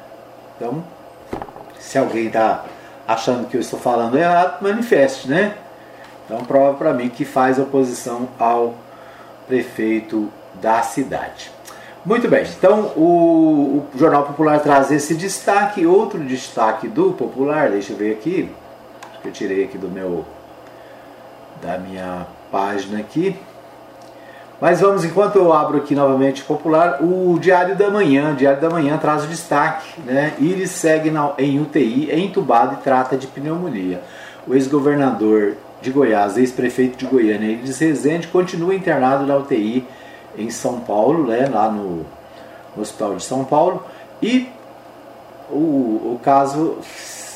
[0.56, 0.82] Então,
[1.78, 2.64] se alguém está
[3.06, 5.54] achando que eu estou falando errado, manifeste, né?
[6.24, 8.74] Então prova para mim que faz oposição ao
[9.46, 11.50] prefeito da cidade.
[12.04, 15.86] Muito bem, então o, o, Jornal Popular traz esse destaque.
[15.86, 18.50] Outro destaque do Popular, deixa eu ver aqui,
[19.20, 20.24] que eu tirei aqui do meu
[21.60, 23.36] da minha página aqui.
[24.62, 28.30] Mas vamos, enquanto eu abro aqui novamente popular, o Diário da Manhã.
[28.30, 30.34] O Diário da Manhã traz o destaque, né?
[30.38, 34.00] Iris segue na, em UTI, é entubado e trata de pneumonia.
[34.46, 39.84] O ex-governador de Goiás, ex-prefeito de Goiânia, Iris Rezende, continua internado na UTI
[40.38, 41.50] em São Paulo, né?
[41.52, 42.06] lá no,
[42.76, 43.82] no Hospital de São Paulo.
[44.22, 44.48] E
[45.50, 45.56] o,
[46.14, 46.76] o caso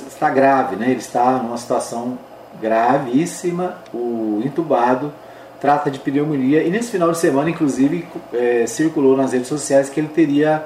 [0.06, 0.90] está grave, né?
[0.90, 2.16] Ele está numa situação
[2.60, 5.12] gravíssima, o entubado
[5.60, 10.00] trata de pneumonia e nesse final de semana, inclusive, é, circulou nas redes sociais que
[10.00, 10.64] ele teria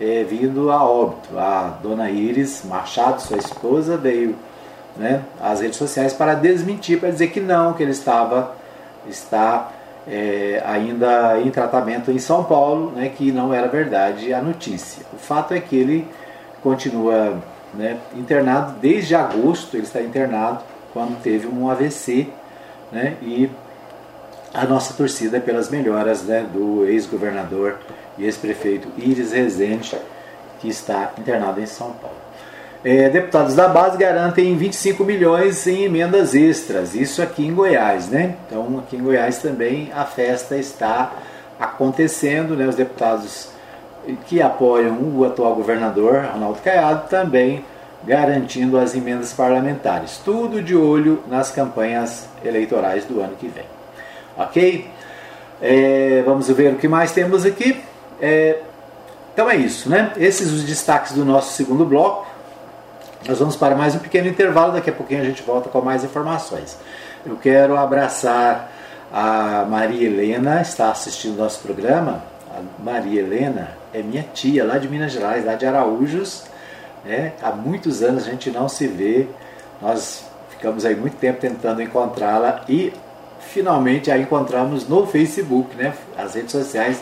[0.00, 1.38] é, vindo a óbito.
[1.38, 4.36] A dona Iris Machado, sua esposa, veio
[4.96, 8.56] né, às redes sociais para desmentir, para dizer que não, que ele estava
[9.08, 9.70] está
[10.06, 15.04] é, ainda em tratamento em São Paulo, né, que não era verdade a notícia.
[15.12, 16.08] O fato é que ele
[16.62, 17.38] continua
[17.74, 20.60] né, internado desde agosto, ele está internado
[20.92, 22.28] quando teve um AVC,
[22.90, 23.50] né, e
[24.52, 27.78] a nossa torcida é pelas melhoras né, do ex-governador
[28.16, 29.96] e ex-prefeito Iris Rezende,
[30.60, 32.16] que está internado em São Paulo.
[32.84, 38.36] É, deputados da base garantem 25 milhões em emendas extras, isso aqui em Goiás, né?
[38.46, 41.12] Então aqui em Goiás também a festa está
[41.58, 42.66] acontecendo, né?
[42.68, 43.50] Os deputados
[44.26, 47.64] que apoiam o atual governador Ronaldo Caiado também
[48.04, 50.20] garantindo as emendas parlamentares.
[50.24, 53.77] Tudo de olho nas campanhas eleitorais do ano que vem.
[54.38, 54.88] Ok?
[55.60, 57.82] É, vamos ver o que mais temos aqui.
[58.20, 58.60] É,
[59.34, 60.12] então é isso, né?
[60.16, 62.26] Esses os destaques do nosso segundo bloco.
[63.26, 66.04] Nós vamos para mais um pequeno intervalo, daqui a pouquinho a gente volta com mais
[66.04, 66.78] informações.
[67.26, 68.70] Eu quero abraçar
[69.12, 72.22] a Maria Helena, está assistindo nosso programa.
[72.56, 76.44] A Maria Helena é minha tia lá de Minas Gerais, lá de Araújos.
[77.04, 77.32] Né?
[77.42, 79.26] Há muitos anos a gente não se vê.
[79.82, 82.92] Nós ficamos aí muito tempo tentando encontrá-la e
[83.48, 85.94] finalmente a encontramos no Facebook, né?
[86.16, 87.00] As redes sociais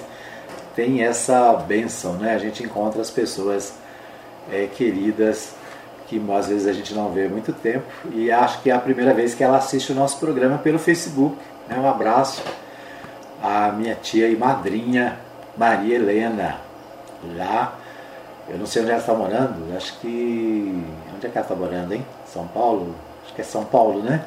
[0.75, 2.35] têm essa benção, né?
[2.35, 3.75] A gente encontra as pessoas
[4.51, 5.55] é, queridas
[6.07, 8.79] que às vezes a gente não vê há muito tempo e acho que é a
[8.79, 11.37] primeira vez que ela assiste o nosso programa pelo Facebook.
[11.69, 11.77] Né?
[11.79, 12.45] Um abraço
[13.43, 15.19] à minha tia e madrinha
[15.57, 16.59] Maria Helena,
[17.35, 17.79] lá,
[18.49, 20.85] eu não sei onde ela está morando, acho que.
[21.15, 22.07] Onde é que ela está morando, hein?
[22.27, 22.95] São Paulo?
[23.25, 24.23] Acho que é São Paulo, né?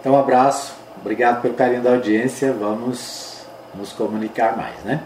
[0.00, 3.42] Então, um abraço, obrigado pelo carinho da audiência, vamos
[3.74, 5.00] nos comunicar mais, né?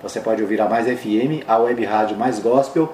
[0.02, 2.90] Você pode ouvir a Mais FM, a Web Rádio Mais Gospel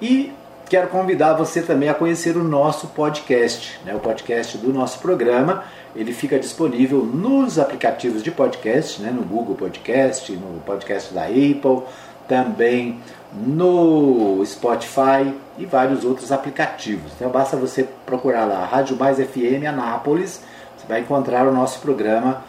[0.00, 0.32] e
[0.70, 3.92] quero convidar você também a conhecer o nosso podcast, né?
[3.92, 5.64] o podcast do nosso programa.
[5.96, 9.10] Ele fica disponível nos aplicativos de podcast, né?
[9.10, 11.82] no Google Podcast, no podcast da Apple,
[12.28, 13.00] também
[13.32, 17.10] no Spotify e vários outros aplicativos.
[17.16, 20.40] Então basta você procurar lá Rádio Mais FM Anápolis,
[20.78, 22.44] você vai encontrar o nosso programa.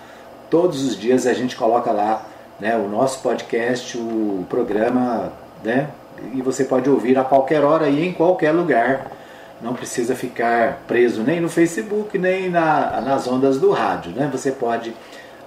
[0.47, 2.23] Todos os dias a gente coloca lá
[2.59, 5.89] né, o nosso podcast, o programa, né,
[6.33, 9.11] e você pode ouvir a qualquer hora e em qualquer lugar.
[9.61, 14.11] Não precisa ficar preso nem no Facebook, nem na, nas ondas do rádio.
[14.11, 14.27] Né?
[14.31, 14.93] Você pode,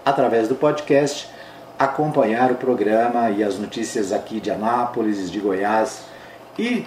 [0.05, 1.29] através do podcast,
[1.79, 6.05] acompanhar o programa e as notícias aqui de Anápolis, de Goiás
[6.59, 6.87] e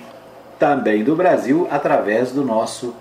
[0.57, 2.95] também do Brasil através do nosso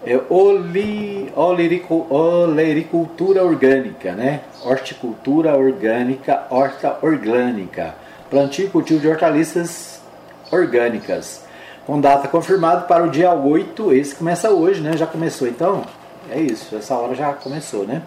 [0.05, 4.41] É oli, olerico, olericultura orgânica, né?
[4.63, 7.95] Horticultura orgânica, horta orgânica.
[8.29, 9.99] Plantio e cultivo de hortaliças
[10.51, 11.43] orgânicas.
[11.85, 14.95] Com data confirmada para o dia 8, esse começa hoje, né?
[14.95, 15.83] Já começou então?
[16.31, 18.01] É isso, essa hora já começou, né?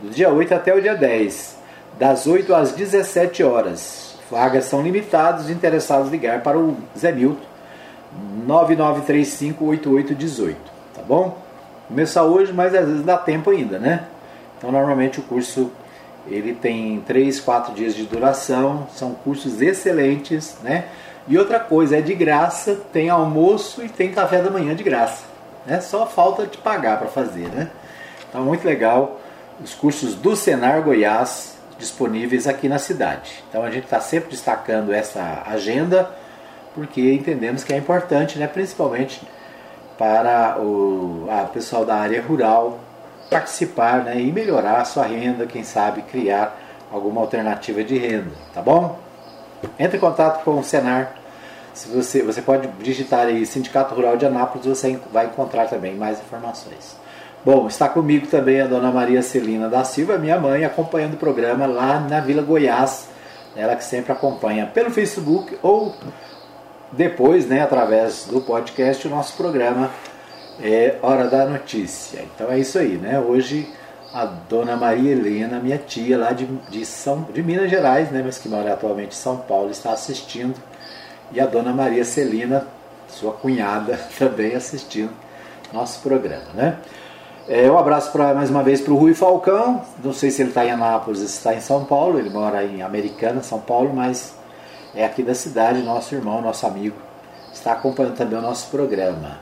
[0.00, 1.58] Do dia 8 até o dia 10,
[1.98, 4.16] das 8 às 17 horas.
[4.30, 7.44] Vagas são limitadas, interessados ligar para o Zé Milton
[8.46, 10.56] 99358818,
[11.04, 11.38] tá bom?
[11.86, 14.04] Começar hoje, mas às vezes dá tempo ainda, né?
[14.56, 15.70] Então normalmente o curso
[16.26, 20.86] ele tem 3, 4 dias de duração, são cursos excelentes, né?
[21.28, 25.24] E outra coisa, é de graça, tem almoço e tem café da manhã de graça.
[25.66, 25.80] Né?
[25.80, 27.70] Só falta de pagar para fazer, né?
[28.28, 29.20] Então muito legal
[29.62, 33.44] os cursos do Senar Goiás disponíveis aqui na cidade.
[33.48, 36.10] Então a gente está sempre destacando essa agenda
[36.74, 39.22] porque entendemos que é importante, né, principalmente
[39.98, 42.78] para o a pessoal da área rural
[43.30, 46.56] participar né, e melhorar a sua renda, quem sabe criar
[46.92, 48.98] alguma alternativa de renda, tá bom?
[49.78, 51.14] Entre em contato com o Senar.
[51.72, 56.20] Se você, você pode digitar aí Sindicato Rural de Anápolis, você vai encontrar também mais
[56.20, 56.96] informações.
[57.44, 61.66] Bom, está comigo também a dona Maria Celina da Silva, minha mãe, acompanhando o programa
[61.66, 63.08] lá na Vila Goiás.
[63.56, 65.94] Ela que sempre acompanha pelo Facebook ou
[66.96, 69.90] depois, né, através do podcast, o nosso programa
[70.62, 72.22] é Hora da Notícia.
[72.22, 73.18] Então é isso aí, né?
[73.18, 73.68] Hoje
[74.12, 78.38] a dona Maria Helena, minha tia lá de, de, São, de Minas Gerais, né, mas
[78.38, 80.54] que mora atualmente em São Paulo, está assistindo.
[81.32, 82.64] E a dona Maria Celina,
[83.08, 85.10] sua cunhada, também assistindo
[85.72, 86.76] nosso programa, né?
[87.48, 89.82] É, um abraço pra, mais uma vez para o Rui Falcão.
[90.02, 92.18] Não sei se ele está em Anápolis, se está em São Paulo.
[92.18, 94.34] Ele mora em Americana, São Paulo, mas
[94.94, 96.96] é aqui da cidade, nosso irmão, nosso amigo.
[97.52, 99.38] Está acompanhando também o nosso programa.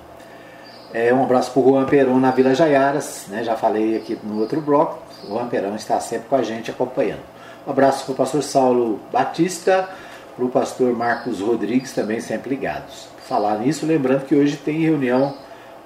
[0.92, 3.26] É, um abraço para o Juan Peron na Vila Jaiaras.
[3.28, 4.98] Né, já falei aqui no outro bloco.
[5.24, 7.22] O Juan Peron está sempre com a gente acompanhando.
[7.66, 9.88] Um abraço para o pastor Saulo Batista,
[10.36, 13.08] para o pastor Marcos Rodrigues, também sempre ligados.
[13.26, 15.34] Falar nisso, lembrando que hoje tem reunião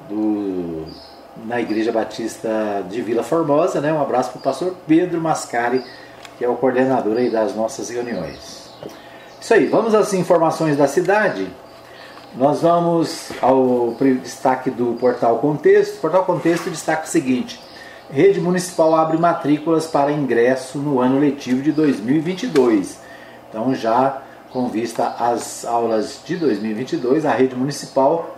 [0.09, 0.87] do
[1.45, 3.81] na Igreja Batista de Vila Formosa.
[3.81, 3.93] Né?
[3.93, 5.85] Um abraço para o pastor Pedro Mascari,
[6.39, 8.66] que é o coordenador aí das nossas reuniões.
[9.41, 11.49] Isso aí, vamos às informações da cidade.
[12.37, 15.97] Nós vamos ao destaque do Portal Contexto.
[15.97, 17.61] O Portal Contexto destaca o seguinte:
[18.11, 22.99] Rede Municipal abre matrículas para ingresso no ano letivo de 2022.
[23.49, 24.23] Então, já
[24.53, 28.37] com vista às aulas de 2022, a rede municipal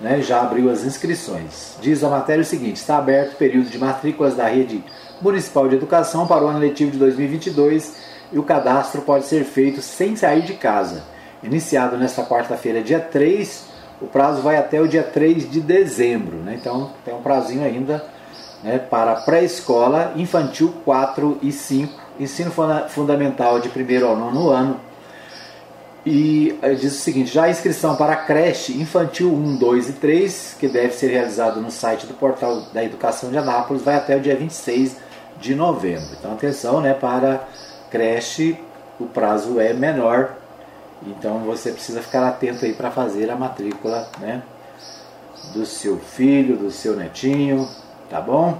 [0.00, 1.76] né, já abriu as inscrições.
[1.80, 4.84] Diz a matéria o seguinte: está aberto o período de matrículas da rede
[5.20, 9.80] municipal de educação para o ano letivo de 2022 e o cadastro pode ser feito
[9.82, 11.02] sem sair de casa.
[11.42, 13.66] Iniciado nesta quarta-feira, dia 3,
[14.00, 16.36] o prazo vai até o dia 3 de dezembro.
[16.38, 16.56] Né?
[16.60, 18.04] Então tem um prazinho ainda
[18.62, 22.50] né, para pré-escola, infantil 4 e 5, ensino
[22.88, 24.80] fundamental de primeiro ao nono ano
[26.06, 29.92] e eh, diz o seguinte: já a inscrição para a creche infantil 1, 2 e
[29.94, 34.16] 3, que deve ser realizado no site do portal da Educação de Anápolis, vai até
[34.16, 34.96] o dia 26
[35.40, 36.08] de novembro.
[36.18, 36.92] Então, atenção, né?
[36.92, 37.48] Para
[37.90, 38.58] creche,
[38.98, 40.36] o prazo é menor,
[41.06, 44.42] então você precisa ficar atento aí para fazer a matrícula, né?
[45.52, 47.68] Do seu filho, do seu netinho,
[48.08, 48.58] tá bom?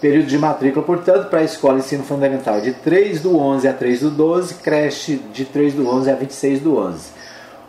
[0.00, 4.00] Período de matrícula, portanto, para a escola ensino fundamental de 3 do 11 a 3
[4.00, 7.10] do 12, creche de 3 do 11 a 26 do 11.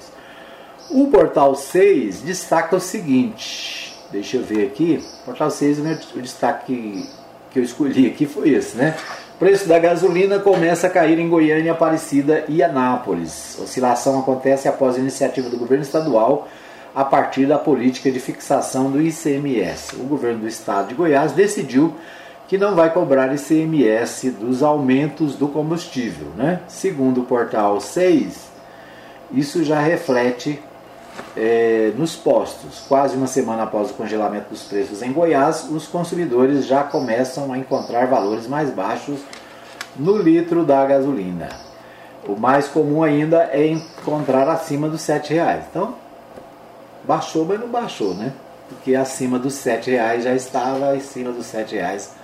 [0.91, 5.99] O portal 6 destaca o seguinte, deixa eu ver aqui, o portal 6, o, meu,
[6.17, 7.09] o destaque
[7.51, 8.97] que eu escolhi aqui foi esse, né?
[9.41, 13.59] Preço da gasolina começa a cair em Goiânia, Aparecida e Anápolis.
[13.59, 16.47] Oscilação acontece após a iniciativa do governo estadual
[16.95, 19.97] a partir da política de fixação do ICMS.
[19.97, 21.97] O governo do estado de Goiás decidiu
[22.49, 26.27] que não vai cobrar ICMS dos aumentos do combustível.
[26.37, 26.61] Né?
[26.69, 28.47] Segundo o portal 6,
[29.33, 30.63] isso já reflete
[31.37, 32.83] é, nos postos.
[32.89, 37.59] Quase uma semana após o congelamento dos preços em Goiás, os consumidores já começam a
[37.59, 39.21] encontrar valores mais baixos
[39.97, 41.49] no litro da gasolina.
[42.27, 45.65] O mais comum ainda é encontrar acima dos R$ reais.
[45.71, 45.95] Então,
[47.05, 48.33] baixou, mas não baixou, né?
[48.69, 52.15] Porque acima dos R$ reais já estava, acima dos R$ reais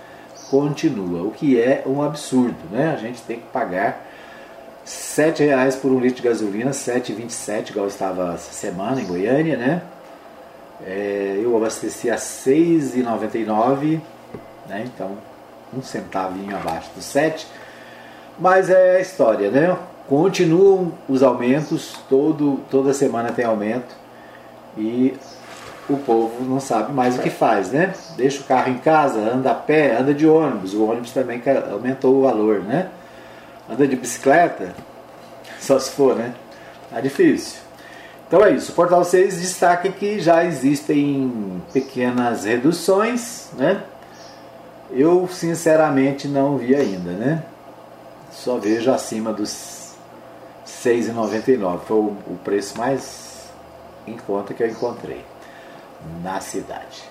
[0.49, 2.93] continua, o que é um absurdo, né?
[2.93, 4.06] A gente tem que pagar
[4.87, 9.81] R$ reais por um litro de gasolina, 7,27, igual estava essa semana em Goiânia, né?
[10.85, 13.99] É, eu abasteci a 6,99,
[14.69, 14.85] né?
[14.85, 15.17] Então,
[15.75, 17.45] um centavinho abaixo do 7.
[18.39, 19.77] Mas é a história, né?
[20.07, 23.93] Continuam os aumentos, todo, toda semana tem aumento
[24.77, 25.13] e
[25.89, 27.93] o povo não sabe mais o que faz, né?
[28.15, 30.73] Deixa o carro em casa, anda a pé, anda de ônibus.
[30.73, 32.89] O ônibus também aumentou o valor, né?
[33.69, 34.73] Anda de bicicleta,
[35.59, 36.33] só se for, né?
[36.89, 37.59] Tá difícil.
[38.27, 38.71] Então é isso.
[38.71, 43.83] O Portal 6 destaca que já existem pequenas reduções, né?
[44.91, 47.43] Eu sinceramente não vi ainda, né?
[48.31, 49.95] Só vejo acima dos
[50.83, 51.79] R$ 6,99.
[51.85, 53.49] Foi o preço mais
[54.05, 55.23] em conta que eu encontrei
[56.23, 57.03] na cidade.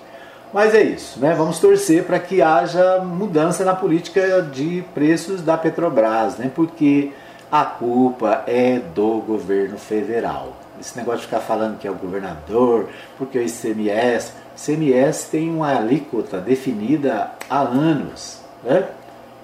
[0.56, 1.34] Mas é isso, né?
[1.34, 6.50] Vamos torcer para que haja mudança na política de preços da Petrobras, né?
[6.54, 7.12] Porque
[7.52, 10.56] a culpa é do governo federal.
[10.80, 12.88] Esse negócio de ficar falando que é o governador,
[13.18, 18.88] porque o ICMS, ICMS tem uma alíquota definida há anos, né?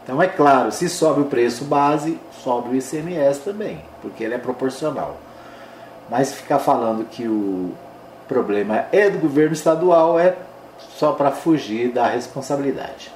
[0.03, 4.39] Então é claro, se sobe o preço base, sobe o ICMS também, porque ele é
[4.39, 5.19] proporcional.
[6.09, 7.73] Mas ficar falando que o
[8.27, 10.37] problema é do governo estadual é
[10.97, 13.12] só para fugir da responsabilidade.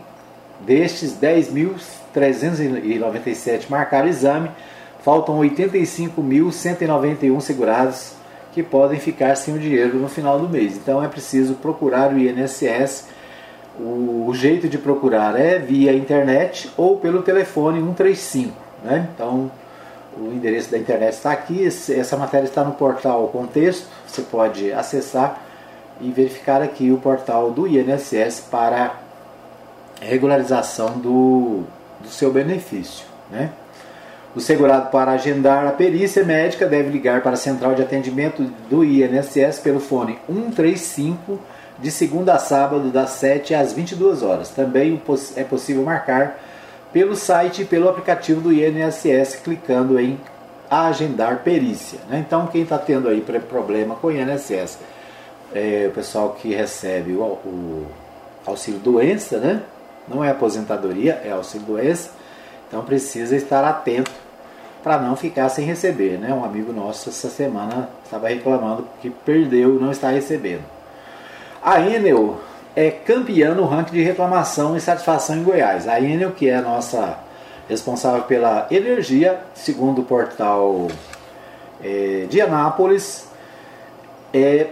[0.59, 4.51] Destes 10.397 marcaram exame,
[5.03, 8.13] faltam 85.191 segurados
[8.51, 10.75] que podem ficar sem o dinheiro no final do mês.
[10.75, 13.07] Então é preciso procurar o INSS.
[13.79, 18.53] O jeito de procurar é via internet ou pelo telefone 135.
[18.83, 19.07] Né?
[19.13, 19.49] Então
[20.17, 21.65] o endereço da internet está aqui.
[21.65, 23.87] Essa matéria está no portal Contexto.
[24.05, 25.41] Você pode acessar
[26.01, 29.07] e verificar aqui o portal do INSS para
[30.01, 31.63] regularização do,
[31.99, 33.05] do seu benefício.
[33.29, 33.49] Né?
[34.35, 38.83] O segurado para agendar a perícia médica deve ligar para a central de atendimento do
[38.83, 41.39] INSS pelo fone 135
[41.79, 44.49] de segunda a sábado das 7 às 22 horas.
[44.49, 45.01] Também
[45.35, 46.39] é possível marcar
[46.93, 50.19] pelo site e pelo aplicativo do INSS clicando em
[50.69, 51.99] agendar perícia.
[52.07, 52.23] Né?
[52.25, 54.77] Então quem está tendo aí problema com o INSS,
[55.53, 57.87] é o pessoal que recebe o, o
[58.45, 59.61] auxílio doença, né?
[60.09, 62.11] Não é aposentadoria, é auxílio doença.
[62.67, 64.11] Então precisa estar atento
[64.83, 66.17] para não ficar sem receber.
[66.17, 66.33] Né?
[66.33, 70.63] Um amigo nosso essa semana estava reclamando que perdeu não está recebendo.
[71.61, 72.39] A Enel
[72.75, 75.87] é campeã no ranking de reclamação e satisfação em Goiás.
[75.87, 77.19] A Enel, que é a nossa
[77.67, 80.87] responsável pela energia, segundo o portal
[81.83, 83.27] é, de Anápolis,
[84.33, 84.67] é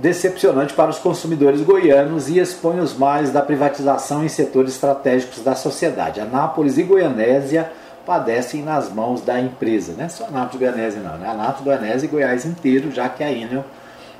[0.00, 5.54] decepcionante para os consumidores goianos e expõe os males da privatização em setores estratégicos da
[5.54, 6.20] sociedade.
[6.20, 7.70] Anápolis e Goianésia
[8.06, 11.28] padecem nas mãos da empresa, não é só Anápolis e Goianésia não, né?
[11.28, 13.64] Anápolis, Goianésia e Goiás inteiro, já que a Enel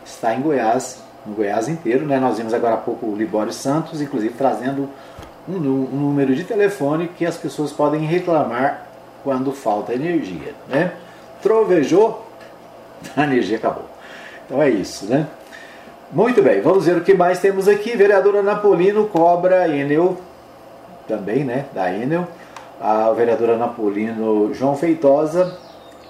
[0.05, 2.21] está em Goiás, no Goiás inteiro, né?
[2.21, 4.89] Nós vimos agora há pouco o Libório Santos, inclusive trazendo
[5.49, 8.87] um, um número de telefone que as pessoas podem reclamar
[9.25, 10.93] quando falta energia, né?
[11.43, 12.27] Trovejou,
[13.17, 13.87] a energia acabou.
[14.47, 15.27] Então é isso, né?
[16.13, 17.97] Muito bem, vamos ver o que mais temos aqui.
[17.97, 20.17] Vereadora Napolino cobra Enel,
[21.07, 22.27] também, né, da Enel.
[22.81, 25.57] A vereadora Napolino João Feitosa,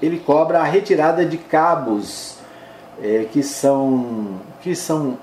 [0.01, 2.39] ele cobra a retirada de cabos
[3.03, 5.19] é, que são que são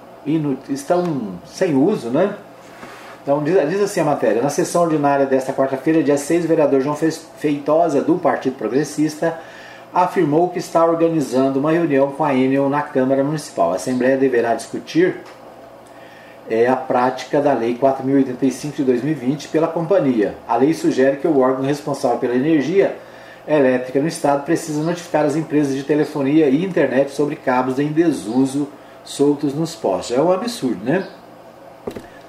[0.69, 2.36] estão sem uso, né?
[3.23, 6.82] Então diz, diz, assim a matéria, na sessão ordinária desta quarta-feira, dia 6, o vereador
[6.82, 9.39] João Feitosa, do Partido Progressista,
[10.03, 13.73] afirmou que está organizando uma reunião com a Enel na Câmara Municipal.
[13.73, 15.17] A Assembleia deverá discutir
[16.47, 20.35] é a prática da Lei 4.085 de 2020 pela companhia.
[20.47, 22.95] A lei sugere que o órgão responsável pela energia
[23.47, 28.69] elétrica no Estado precisa notificar as empresas de telefonia e internet sobre cabos em desuso
[29.03, 30.15] soltos nos postes.
[30.15, 31.07] É um absurdo, né?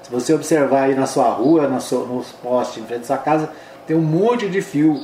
[0.01, 3.17] Se você observar aí na sua rua, na sua, nos postes em frente à sua
[3.19, 3.49] casa,
[3.85, 4.99] tem um monte de fio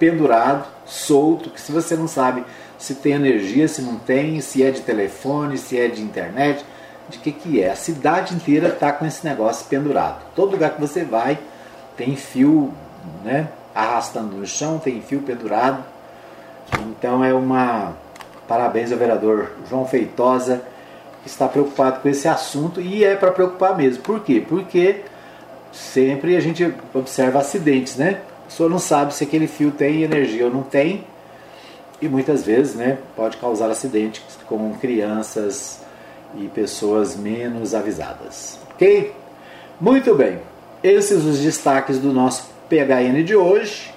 [0.00, 2.44] pendurado, solto, que se você não sabe
[2.78, 6.64] se tem energia, se não tem, se é de telefone, se é de internet,
[7.08, 7.70] de que que é.
[7.70, 10.22] A cidade inteira está com esse negócio pendurado.
[10.34, 11.38] Todo lugar que você vai
[11.96, 12.72] tem fio,
[13.24, 15.84] né, arrastando no chão, tem fio pendurado.
[16.80, 17.94] Então é uma
[18.48, 20.62] parabéns ao vereador João Feitosa
[21.22, 24.02] que está preocupado com esse assunto e é para preocupar mesmo.
[24.02, 24.44] Por quê?
[24.46, 25.04] Porque
[25.70, 28.20] sempre a gente observa acidentes, né?
[28.52, 31.06] Pessoa não sabe se aquele fio tem energia ou não tem
[32.02, 35.80] e muitas vezes, né, pode causar acidentes com crianças
[36.36, 38.58] e pessoas menos avisadas.
[38.74, 39.14] Ok?
[39.80, 40.38] Muito bem.
[40.84, 43.90] Esses os destaques do nosso PHN de hoje.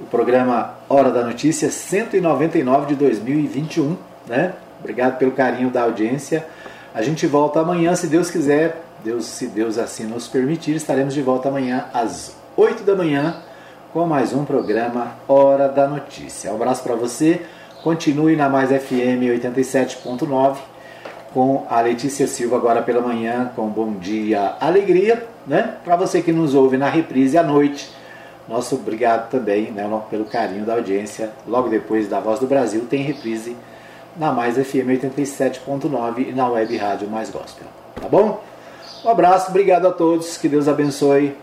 [0.00, 4.54] O programa Hora da Notícia 199 de 2021, né?
[4.80, 6.44] Obrigado pelo carinho da audiência.
[6.92, 8.82] A gente volta amanhã, se Deus quiser.
[9.04, 13.40] Deus, se Deus assim nos permitir, estaremos de volta amanhã às 8 da manhã
[13.94, 16.50] com mais um programa Hora da Notícia.
[16.50, 17.42] Um abraço para você.
[17.84, 20.56] Continue na Mais FM 87.9
[21.32, 25.76] com a Letícia Silva agora pela manhã com Bom Dia Alegria, né?
[25.84, 27.88] Para você que nos ouve na reprise à noite,
[28.48, 31.30] nosso obrigado também, né, pelo carinho da audiência.
[31.46, 33.56] Logo depois da Voz do Brasil tem reprise
[34.16, 37.68] na Mais FM 87.9 e na Web Rádio Mais Gospel.
[37.94, 38.42] Tá bom?
[39.04, 41.36] Um abraço, obrigado a todos, que Deus abençoe,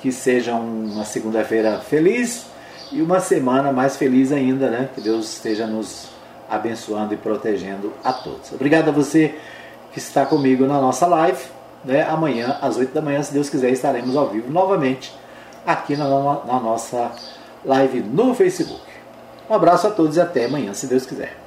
[0.00, 2.46] que seja uma segunda-feira feliz
[2.90, 4.88] e uma semana mais feliz ainda, né?
[4.94, 6.08] Que Deus esteja nos
[6.48, 8.52] abençoando e protegendo a todos.
[8.52, 9.34] Obrigado a você
[9.92, 11.42] que está comigo na nossa live.
[11.84, 12.02] Né?
[12.02, 15.14] Amanhã, às 8 da manhã, se Deus quiser, estaremos ao vivo novamente
[15.66, 17.12] aqui na, na nossa
[17.64, 18.82] live no Facebook.
[19.48, 21.39] Um abraço a todos e até amanhã, se Deus quiser.